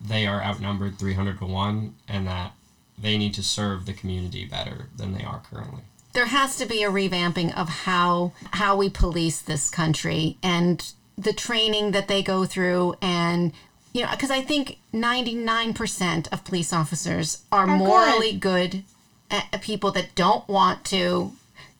[0.00, 2.52] they are outnumbered 300 to 1 and that
[2.98, 5.82] they need to serve the community better than they are currently.
[6.12, 11.32] there has to be a revamping of how how we police this country and the
[11.32, 13.52] training that they go through and
[13.92, 18.84] you know because i think 99% of police officers are, Are morally good,
[19.30, 21.32] uh, people that don't want to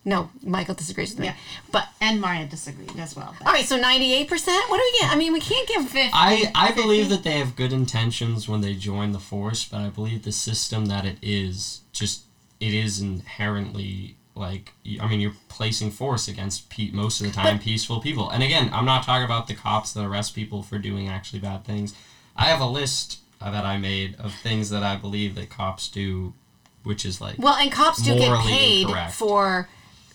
[0.05, 1.35] no michael disagrees with me Yeah.
[1.73, 3.35] but And Maya disagreed as well.
[3.45, 6.73] all right so 98% what do we get i mean we can't give I, I
[6.73, 10.33] believe that they have good intentions when they join the force, but I believe the
[10.33, 12.23] system that it is just
[12.61, 17.59] it is inherently like I mean you're placing force against pe- most of the time
[17.59, 18.29] peaceful people.
[18.31, 21.65] And again, I'm not talking about the cops that arrest people for doing actually bad
[21.65, 21.95] things.
[22.37, 25.89] I have a list uh, that I made of things that I believe that cops
[25.89, 26.35] do,
[26.83, 29.13] which is like Well, and cops do get paid incorrect.
[29.15, 29.69] for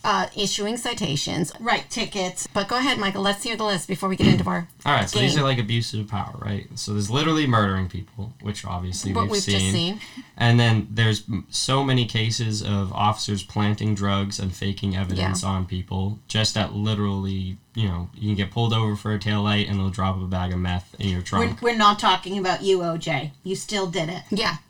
[0.04, 1.52] uh, issuing citations.
[1.60, 2.47] Right, tickets.
[2.54, 3.22] But go ahead, Michael.
[3.22, 4.68] Let's hear the list before we get into our.
[4.86, 6.68] All right, so these are like abuses of power, right?
[6.76, 9.60] So there's literally murdering people, which obviously What we've, we've seen.
[9.60, 9.99] just seen.
[10.38, 16.20] And then there's so many cases of officers planting drugs and faking evidence on people,
[16.28, 19.80] just that literally, you know, you can get pulled over for a tail light and
[19.80, 21.62] they'll drop a bag of meth in your We're, trunk.
[21.62, 23.32] we're not talking about you, OJ.
[23.43, 24.24] You still did it.
[24.32, 24.56] Yeah.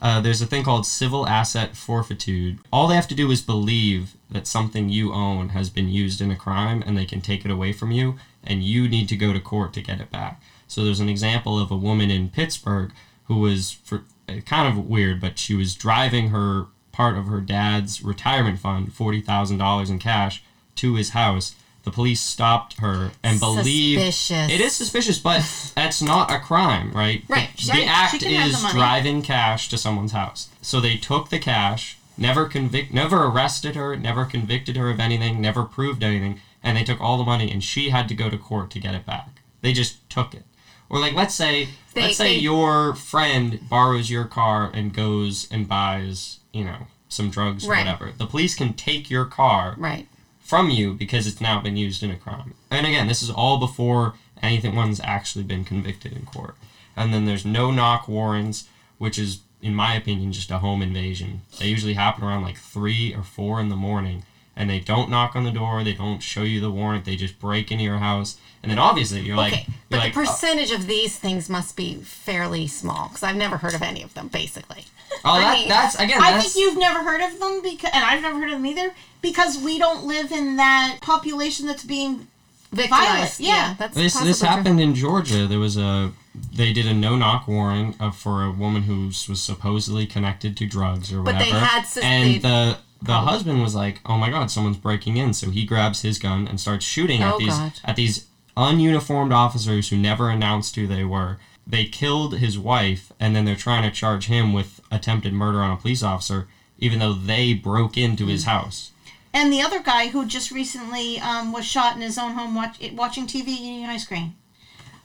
[0.00, 2.56] Uh, there's a thing called civil asset forfeiture.
[2.72, 6.30] All they have to do is believe that something you own has been used in
[6.30, 9.32] a crime and they can take it away from you, and you need to go
[9.32, 10.40] to court to get it back.
[10.68, 12.92] So there's an example of a woman in Pittsburgh
[13.24, 17.40] who was for uh, kind of weird, but she was driving her part of her
[17.40, 20.42] dad's retirement fund, forty thousand dollars in cash,
[20.76, 21.54] to his house.
[21.88, 24.52] The police stopped her and believed Suspicious.
[24.52, 25.42] it is suspicious, but
[25.74, 27.24] that's not a crime, right?
[27.28, 27.80] Right, The, right.
[27.80, 30.50] the act She can have is the driving cash to someone's house.
[30.60, 35.40] So they took the cash, never convict, never arrested her, never convicted her of anything,
[35.40, 38.36] never proved anything, and they took all the money, and she had to go to
[38.36, 39.40] court to get it back.
[39.62, 40.44] They just took it.
[40.90, 45.48] Or like, let's say, They- let's say they- your friend borrows your car and goes
[45.50, 47.78] and buys, you know, some drugs or Right.
[47.86, 48.12] whatever.
[48.14, 50.06] The police can take your car Right.
[50.48, 52.54] From you because it's now been used in a crime.
[52.70, 56.54] And again, this is all before anything one's actually been convicted in court.
[56.96, 61.42] And then there's no knock warrants, which is, in my opinion, just a home invasion.
[61.58, 64.24] They usually happen around like three or four in the morning,
[64.56, 67.38] and they don't knock on the door, they don't show you the warrant, they just
[67.38, 70.72] break into your house, and then obviously you're like, you're but like, the "Oh, percentage
[70.72, 74.28] of these things must be fairly small because I've never heard of any of them.
[74.28, 74.86] Basically,
[75.24, 77.90] oh, I that, mean, that's again, I that's think you've never heard of them because,
[77.92, 78.92] and I've never heard of them either
[79.22, 82.28] because we don't live in that population that's being.
[82.72, 83.40] victimized.
[83.40, 83.48] yeah.
[83.70, 84.48] Yeah, that's This possibly this true.
[84.48, 85.46] happened in Georgia.
[85.46, 86.12] There was a
[86.54, 90.66] they did a no knock warrant for a woman who was was supposedly connected to
[90.66, 91.38] drugs or whatever.
[91.38, 91.60] But whatever.
[91.60, 95.16] they had sus- and they- the the husband was like, "Oh my God, someone's breaking
[95.16, 97.72] in!" So he grabs his gun and starts shooting at Oh, these God.
[97.84, 101.38] at these ununiformed officers who never announced who they were.
[101.70, 105.70] They killed his wife, and then they're trying to charge him with attempted murder on
[105.70, 106.48] a police officer,
[106.78, 108.50] even though they broke into his Hmm.
[108.50, 108.90] house.
[109.34, 112.78] And the other guy who just recently um, was shot in his own home watch,
[112.94, 114.34] watching TV eating ice cream.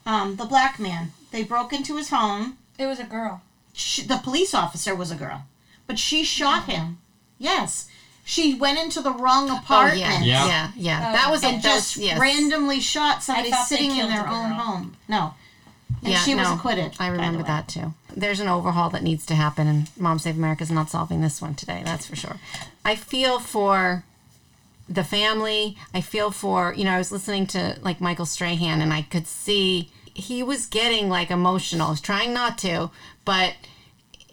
[0.06, 1.12] Um, the black man.
[1.32, 2.58] They broke into his home.
[2.80, 3.42] It was a girl.
[3.74, 5.46] Sh the police officer was a girl,
[5.88, 7.00] but she shot him.
[7.40, 7.88] Yes.
[8.24, 10.48] She went into the wrong Oh apartment yeah, Yeah.
[10.48, 11.10] yeah, yeah.
[11.10, 11.12] Oh.
[11.12, 12.18] that was a and that just yes.
[12.20, 14.96] randomly shot somebody sitting in their the own home.
[15.10, 15.34] No.
[16.02, 16.94] And Yeah, she was no, acquitted.
[17.00, 17.94] I remember that too.
[18.16, 21.42] There's an overhaul that needs to happen, and Mom Save America is not solving this
[21.42, 21.82] one today.
[21.86, 22.38] That's for sure.
[22.86, 24.04] I feel for
[24.90, 25.78] the family.
[25.94, 26.92] I feel for you know.
[26.92, 31.32] I was listening to like Michael Strahan, and I could see he was getting like
[31.32, 31.92] emotional.
[31.92, 32.92] He's trying not to,
[33.26, 33.56] but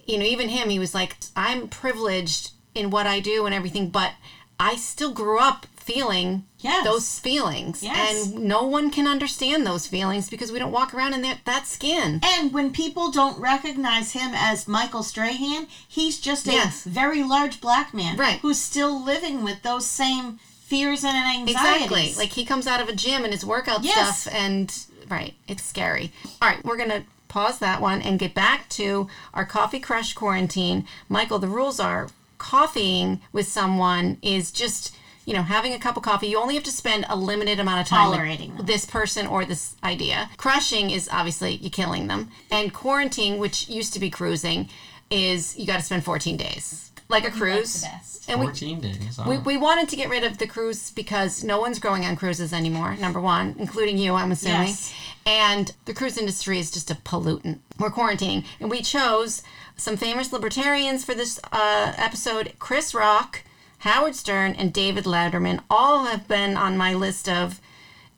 [0.07, 3.89] you know, even him, he was like, "I'm privileged in what I do and everything,
[3.91, 4.13] but
[4.59, 6.85] I still grew up feeling Yes.
[6.85, 8.27] those feelings, Yes.
[8.27, 11.67] and no one can understand those feelings because we don't walk around in that, that
[11.67, 16.83] skin." And when people don't recognize him as Michael Strahan, he's just a Yes.
[16.85, 18.39] very large black man Right.
[18.41, 21.57] who's still living with those same fears and anxieties.
[21.83, 22.15] Exactly.
[22.17, 24.23] Like he comes out of a gym and his workout Yes.
[24.23, 24.73] stuff, and
[25.09, 26.13] right, it's scary.
[26.41, 30.87] All right, we're gonna pause that one and get back to our coffee crush quarantine.
[31.09, 32.09] Michael, the rules are
[32.39, 34.93] coffeeing with someone is just
[35.31, 36.27] you know having a cup of coffee.
[36.27, 38.67] You only have to spend a limited amount of time with Tolerating them.
[38.67, 40.29] this person or this idea.
[40.37, 44.69] Crushing is obviously you killing them, and quarantine, which used to be cruising,
[45.09, 47.83] is you got to spend 14 days, like a cruise.
[47.83, 48.29] the best.
[48.29, 49.21] And we, 14 days.
[49.25, 52.53] we, we wanted to get rid of the cruise because no one's going on cruises
[52.53, 54.67] anymore, number one, including you, I'm assuming.
[54.67, 54.93] Yes.
[55.27, 57.61] And the cruise industry is just a pollutant.
[57.79, 58.45] We're quarantining.
[58.59, 59.43] And we chose
[59.77, 63.45] some famous libertarians for this uh, episode Chris Rock,
[63.81, 65.63] Howard Stern, and David Letterman.
[65.71, 67.61] All have been on my list of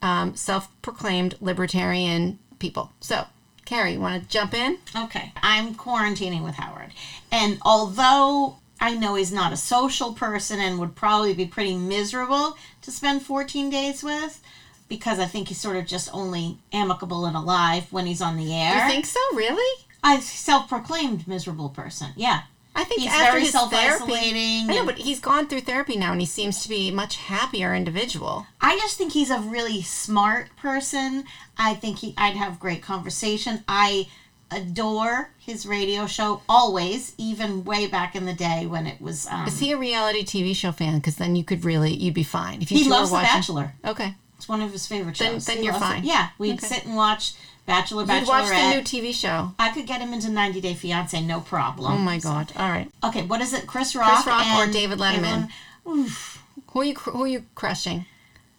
[0.00, 2.92] um, self proclaimed libertarian people.
[3.00, 3.26] So,
[3.64, 4.78] Carrie, you want to jump in?
[4.96, 6.92] Okay, I'm quarantining with Howard.
[7.30, 12.56] And although I know he's not a social person and would probably be pretty miserable
[12.82, 14.42] to spend 14 days with,
[14.88, 18.52] because I think he's sort of just only amicable and alive when he's on the
[18.52, 18.84] air.
[18.84, 19.20] You think so?
[19.34, 19.84] Really?
[20.02, 22.08] I self-proclaimed miserable person.
[22.16, 22.42] Yeah.
[22.74, 26.12] I think He's after very his self-isolating I know, but he's gone through therapy now,
[26.12, 28.46] and he seems to be a much happier individual.
[28.60, 31.24] I just think he's a really smart person.
[31.58, 33.62] I think he I'd have great conversation.
[33.68, 34.08] I
[34.50, 39.46] adore his radio show always, even way back in the day when it was um,
[39.46, 40.96] Is he a reality TV show fan?
[40.96, 43.30] Because then you could really, you'd be fine if you he loves The watching.
[43.32, 43.74] Bachelor.
[43.84, 45.46] Okay, It's one of his favorite shows.
[45.46, 45.88] then He you're loves it.
[45.88, 46.04] fine.
[46.04, 46.66] Yeah, we'd Okay.
[46.66, 47.32] sit and watch
[47.66, 49.52] Bachelor, you'd watch the new TV show.
[49.58, 51.92] I could get him into 90 Day Fiance, no problem.
[51.92, 52.52] Oh my God!
[52.56, 53.66] All right, Okay, what is it?
[53.66, 55.48] Chris Rock, Chris Rock or David Letterman?
[55.88, 56.42] Oof.
[56.72, 58.06] Who are you who are you crushing?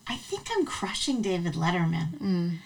[0.08, 2.18] I think I'm crushing David Letterman.
[2.20, 2.58] Mm.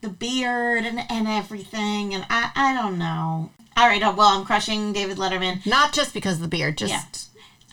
[0.00, 3.50] The beard and, and everything, and I, I don't know.
[3.76, 5.64] All right, uh, well, I'm crushing David Letterman.
[5.66, 7.02] Not just because of the beard, just Yeah.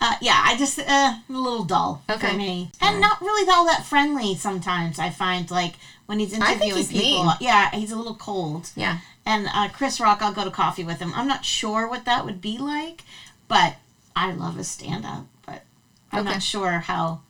[0.00, 2.28] Uh, yeah, I just, uh, a little dull Okay.
[2.30, 2.72] for me.
[2.80, 5.74] And not really all that friendly sometimes, I find, like,
[6.06, 7.24] when he's I think interviewing he's people.
[7.24, 7.34] mean.
[7.40, 8.70] Yeah, he's a little cold.
[8.76, 8.98] yeah.
[9.26, 11.12] And uh, Chris Rock, I'll go to coffee with him.
[11.14, 13.02] I'm not sure what that would be like,
[13.48, 13.76] but
[14.14, 15.24] I love his stand up.
[15.46, 15.62] But
[16.12, 16.32] I'm Okay.
[16.32, 17.20] not sure how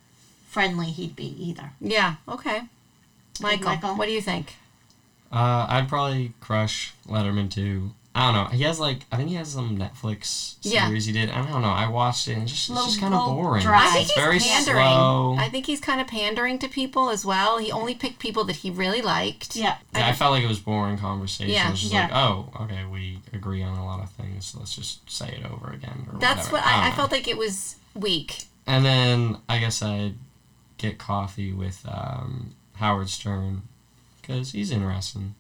[0.49, 1.71] friendly he'd be either.
[1.81, 2.17] Yeah.
[2.29, 2.63] Okay.
[3.41, 3.95] Michael, Michael?
[3.97, 4.57] what do you think?
[5.33, 7.93] Uh, I'd probably crush Letterman too.
[8.17, 8.57] I don't know.
[8.57, 10.87] He has like I think he has some Netflix Yeah.
[10.87, 11.31] series he did.
[11.31, 11.69] I don't know.
[11.69, 13.63] I watched it and it's just, it's Little- just kind of boring.
[13.63, 13.87] dry.
[13.89, 14.87] I think It's he's very pandering.
[14.87, 15.37] slow.
[15.39, 17.59] I think he's kind of pandering to people as well.
[17.59, 19.57] He only picked people that he really liked.
[19.57, 19.79] Yeah.
[19.95, 21.53] Yeah, I felt like it was boring conversation.
[21.53, 21.71] Yeah.
[21.73, 22.03] It's just Yeah.
[22.05, 24.47] like, oh, okay, we agree on a lot of things.
[24.47, 26.07] So let's just say it over again.
[26.13, 26.53] Or That's whatever.
[26.53, 28.45] what I, I don't felt like it was weak.
[28.67, 30.15] And then I guess I'd
[30.79, 33.63] get coffee with um, Howard Stern
[34.21, 35.35] because he's interesting.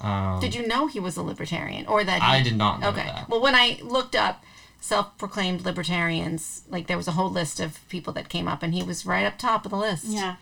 [0.00, 2.20] Um, Did you know he was a libertarian or that?
[2.20, 3.04] He, I did not know Okay.
[3.04, 3.28] that.
[3.28, 4.42] Well, when I looked up
[4.80, 8.82] self-proclaimed libertarians, like there was a whole list of people that came up, and he
[8.82, 10.04] was right up top of the list.
[10.06, 10.36] Yeah.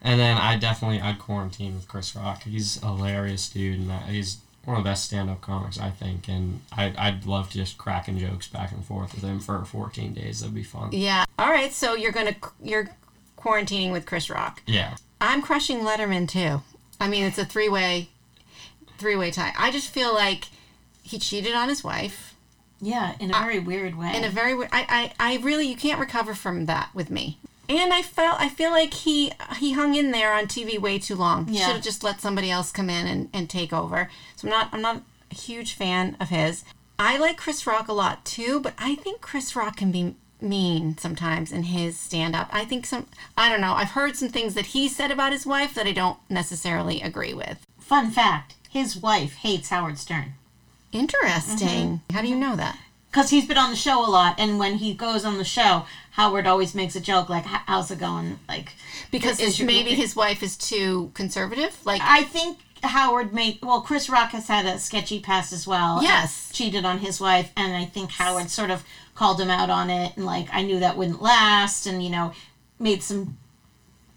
[0.00, 2.42] And then I definitely I'd quarantine with Chris Rock.
[2.44, 6.26] He's a hilarious dude, and that- he's one of the best stand-up comics I think.
[6.28, 10.14] And I I'd love to just cracking jokes back and forth with him for 14
[10.14, 10.40] days.
[10.40, 10.88] That'd be fun.
[10.92, 11.24] Yeah.
[11.38, 11.72] All right.
[11.72, 12.88] So you're gonna you're
[13.38, 14.62] quarantining with Chris Rock.
[14.66, 14.96] Yeah.
[15.20, 16.62] I'm crushing Letterman too.
[17.00, 18.08] I mean, it's a three way
[19.04, 19.52] three way tie.
[19.58, 20.46] I just feel like
[21.02, 22.34] he cheated on his wife
[22.80, 24.16] Yeah, in a very weird way.
[24.16, 27.38] in a very we- I, I I really you can't recover from that with me.
[27.68, 31.16] And I felt I feel like he he hung in there on TV way too
[31.16, 31.46] long.
[31.48, 31.66] He Yeah.
[31.66, 34.08] should have just let somebody else come in and, and take over.
[34.36, 36.64] So I'm not I'm not a huge fan of his.
[36.98, 40.96] I like Chris Rock a lot too, but I think Chris Rock can be mean
[40.98, 42.48] sometimes in his stand up.
[42.52, 43.74] I think some I don't know.
[43.74, 47.34] I've heard some things that he said about his wife that I don't necessarily agree
[47.34, 47.58] with.
[47.78, 50.34] Fun fact his wife hates Howard Stern.
[50.92, 52.00] Interesting.
[52.00, 52.14] Mm-hmm.
[52.14, 52.78] How do you know that?
[53.10, 55.86] Because he's been on the show a lot, and when he goes on the show,
[56.12, 58.72] Howard always makes a joke like, "How's it going?" Like,
[59.12, 61.76] Because your- maybe his wife is too conservative.
[61.84, 63.80] Like I think Howard made well.
[63.82, 66.02] Chris Rock has had a sketchy past as well.
[66.02, 66.50] Yes.
[66.52, 68.82] cheated on his wife, and I think Howard sort of
[69.14, 72.32] called him out on it, and like I knew that wouldn't last, and you know,
[72.80, 73.38] made some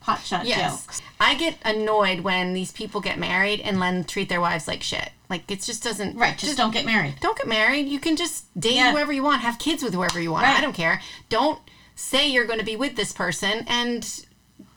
[0.07, 0.85] hotshot Yes.
[0.85, 1.01] jokes.
[1.19, 5.11] I get annoyed when these people get married and then treat their wives like shit.
[5.29, 7.15] Like it just doesn't Right, just, don't get married.
[7.19, 7.87] don't get married.
[7.87, 8.91] You can just date Yeah.
[8.91, 10.45] whoever you want, have kids with whoever you want.
[10.45, 10.57] Right.
[10.57, 11.01] I don't care.
[11.29, 11.59] Don't
[11.95, 14.25] say you're going to be with this person and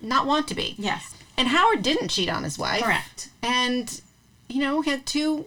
[0.01, 0.75] not want to be.
[0.79, 2.83] Yes, And Howard didn't cheat on his wife.
[2.83, 3.29] correct.
[3.43, 4.01] And
[4.49, 5.47] you know, had two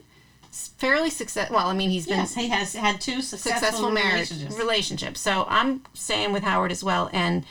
[0.52, 4.30] fairly success well, I mean, he's been Yes, he has had two successful, successful marriage
[4.30, 4.56] relationships.
[4.58, 5.18] relationship.
[5.18, 7.10] So I'm saying with Howard as well.
[7.12, 7.44] And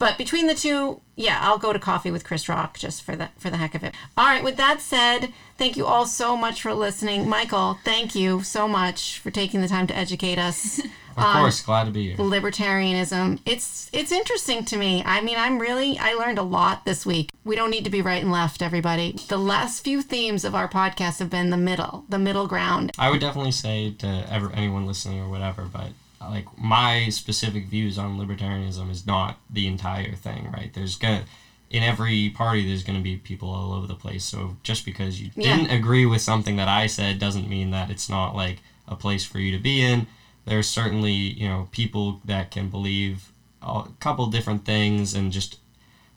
[0.00, 3.28] but between the two, yeah, I'll go to coffee with Chris Rock just for the
[3.38, 3.94] for the heck of it.
[4.16, 4.42] All right.
[4.42, 7.78] With that said, thank you all so much for listening, Michael.
[7.84, 10.80] Thank you so much for taking the time to educate us.
[11.16, 12.16] Of course, glad to be here.
[12.16, 17.04] libertarianism it's it's interesting to me i mean i'm really i learned a lot this
[17.04, 20.54] week we don't need to be right and left everybody the last few themes of
[20.54, 24.50] our podcast have been the middle the middle ground I would definitely say to ever
[24.54, 25.88] anyone listening or whatever, but
[26.28, 30.72] like my specific views on libertarianism is not the entire thing, right?
[30.72, 31.24] There's gonna
[31.70, 34.24] in every party there's gonna be people all over the place.
[34.24, 35.56] So just because you Yeah.
[35.56, 39.24] didn't agree with something that I said doesn't mean that it's not like a place
[39.24, 40.06] for you to be in.
[40.44, 45.56] There's certainly you know people that can believe a couple different things and just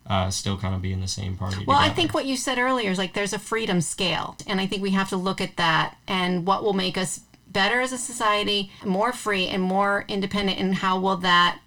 [0.06, 1.64] uh, still kind of be in the same party.
[1.66, 4.66] Well, I think what you said earlier is like there's a freedom scale, and I
[4.68, 7.22] think we have to look at that and what will make us
[7.54, 11.60] better as a society, more free and more independent, and how will that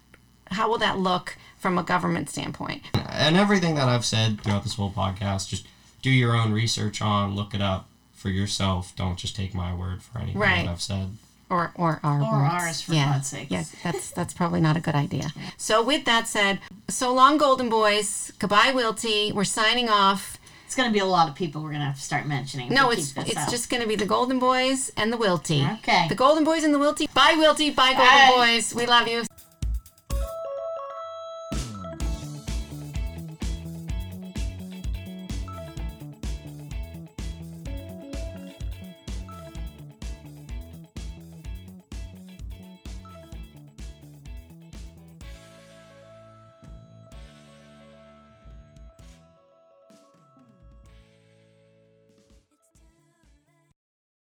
[0.51, 2.83] how will that look from a government standpoint?
[3.09, 5.65] and everything that I've said throughout this whole podcast, just
[6.01, 8.93] do your own research on, look it up for yourself.
[8.95, 10.65] Don't just take my word for anything Right.
[10.65, 11.17] that I've said.
[11.49, 12.53] Or or our Or words.
[12.53, 13.13] ours, for yeah.
[13.13, 13.51] God's sakes.
[13.51, 15.31] Yeah, that's that's probably not a good idea.
[15.57, 16.59] So with that said,
[16.89, 18.31] so long, Golden Boys.
[18.39, 19.31] Goodbye, Wilty.
[19.33, 20.36] We're signing off.
[20.67, 22.73] It's going to be a lot of people we're going to have to start mentioning.
[22.73, 23.49] No, it's it's up.
[23.49, 25.63] just going to be the Golden Boys and the Wilty.
[25.79, 26.09] Okay.
[26.09, 27.11] The Golden Boys and the Wilty.
[27.13, 27.73] Bye, Wilty.
[27.73, 28.33] Bye, Golden Bye.
[28.35, 28.75] Boys.
[28.75, 29.23] We love you.